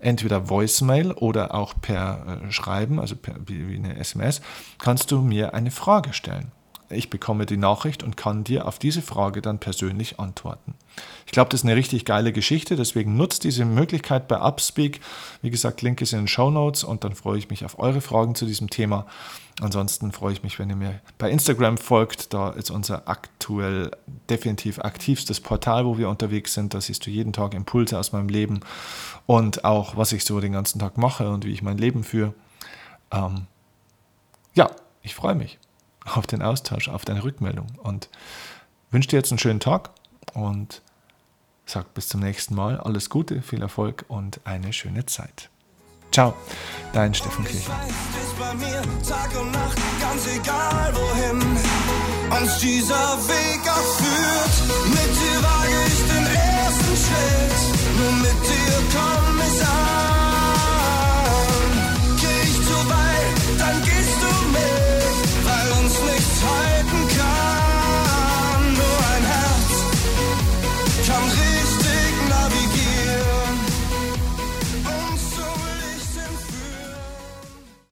entweder 0.00 0.48
Voicemail 0.48 1.12
oder 1.12 1.54
auch 1.54 1.72
per 1.80 2.40
äh, 2.42 2.50
Schreiben, 2.50 2.98
also 2.98 3.14
per, 3.14 3.36
wie, 3.46 3.68
wie 3.68 3.76
eine 3.76 3.96
SMS, 3.96 4.40
kannst 4.78 5.12
du 5.12 5.20
mir 5.20 5.54
eine 5.54 5.70
Frage 5.70 6.12
stellen. 6.12 6.50
Ich 6.90 7.10
bekomme 7.10 7.46
die 7.46 7.56
Nachricht 7.56 8.02
und 8.02 8.16
kann 8.16 8.42
dir 8.42 8.66
auf 8.66 8.80
diese 8.80 9.00
Frage 9.00 9.40
dann 9.40 9.60
persönlich 9.60 10.18
antworten. 10.18 10.74
Ich 11.26 11.32
glaube, 11.32 11.50
das 11.50 11.60
ist 11.60 11.64
eine 11.64 11.76
richtig 11.76 12.04
geile 12.04 12.32
Geschichte, 12.32 12.74
deswegen 12.74 13.16
nutzt 13.16 13.44
diese 13.44 13.64
Möglichkeit 13.64 14.26
bei 14.26 14.40
Upspeak. 14.40 15.00
Wie 15.42 15.50
gesagt, 15.50 15.80
Link 15.80 16.00
ist 16.00 16.12
in 16.12 16.20
den 16.20 16.28
Show 16.28 16.50
Notes 16.50 16.82
und 16.82 17.04
dann 17.04 17.14
freue 17.14 17.38
ich 17.38 17.50
mich 17.50 17.64
auf 17.64 17.78
eure 17.78 18.00
Fragen 18.00 18.34
zu 18.34 18.46
diesem 18.46 18.68
Thema. 18.68 19.06
Ansonsten 19.60 20.10
freue 20.10 20.32
ich 20.32 20.42
mich, 20.42 20.58
wenn 20.58 20.68
ihr 20.68 20.76
mir 20.76 21.00
bei 21.16 21.30
Instagram 21.30 21.78
folgt. 21.78 22.34
Da 22.34 22.50
ist 22.50 22.70
unser 22.70 23.08
aktuell 23.08 23.92
definitiv 24.28 24.80
aktivstes 24.80 25.40
Portal, 25.40 25.86
wo 25.86 25.96
wir 25.96 26.08
unterwegs 26.08 26.54
sind. 26.54 26.74
Da 26.74 26.80
siehst 26.80 27.06
du 27.06 27.10
jeden 27.10 27.32
Tag 27.32 27.54
Impulse 27.54 27.98
aus 27.98 28.12
meinem 28.12 28.28
Leben 28.28 28.60
und 29.26 29.64
auch, 29.64 29.96
was 29.96 30.12
ich 30.12 30.24
so 30.24 30.40
den 30.40 30.52
ganzen 30.52 30.80
Tag 30.80 30.98
mache 30.98 31.30
und 31.30 31.44
wie 31.44 31.52
ich 31.52 31.62
mein 31.62 31.78
Leben 31.78 32.02
führe. 32.02 32.34
Ähm, 33.12 33.46
ja, 34.54 34.70
ich 35.02 35.14
freue 35.14 35.36
mich 35.36 35.58
auf 36.04 36.26
den 36.26 36.42
Austausch, 36.42 36.88
auf 36.88 37.04
deine 37.04 37.22
Rückmeldung 37.22 37.68
und 37.82 38.08
wünsche 38.90 39.08
dir 39.08 39.16
jetzt 39.16 39.30
einen 39.30 39.38
schönen 39.38 39.60
Tag 39.60 39.90
und 40.34 40.82
sag 41.64 41.94
bis 41.94 42.08
zum 42.08 42.20
nächsten 42.20 42.56
Mal. 42.56 42.78
Alles 42.78 43.08
Gute, 43.08 43.40
viel 43.40 43.62
Erfolg 43.62 44.04
und 44.08 44.40
eine 44.44 44.72
schöne 44.72 45.06
Zeit. 45.06 45.48
Ciao, 46.14 46.32
dein 46.92 47.12
Steffen 47.12 47.44
wohin 50.94 51.40
uns 52.40 52.58
dieser 52.58 53.18
Weg 53.26 53.60
auch 53.66 53.90
führt. 53.98 54.54
Mit 54.90 55.12
dir 55.20 55.42
wage 55.42 55.78
ich 55.88 56.00
den 56.06 56.26
ersten 56.36 56.94
Schritt, 57.02 57.62
nur 57.98 58.12
mit 58.12 58.38
dir 58.46 58.76
komm 58.94 59.33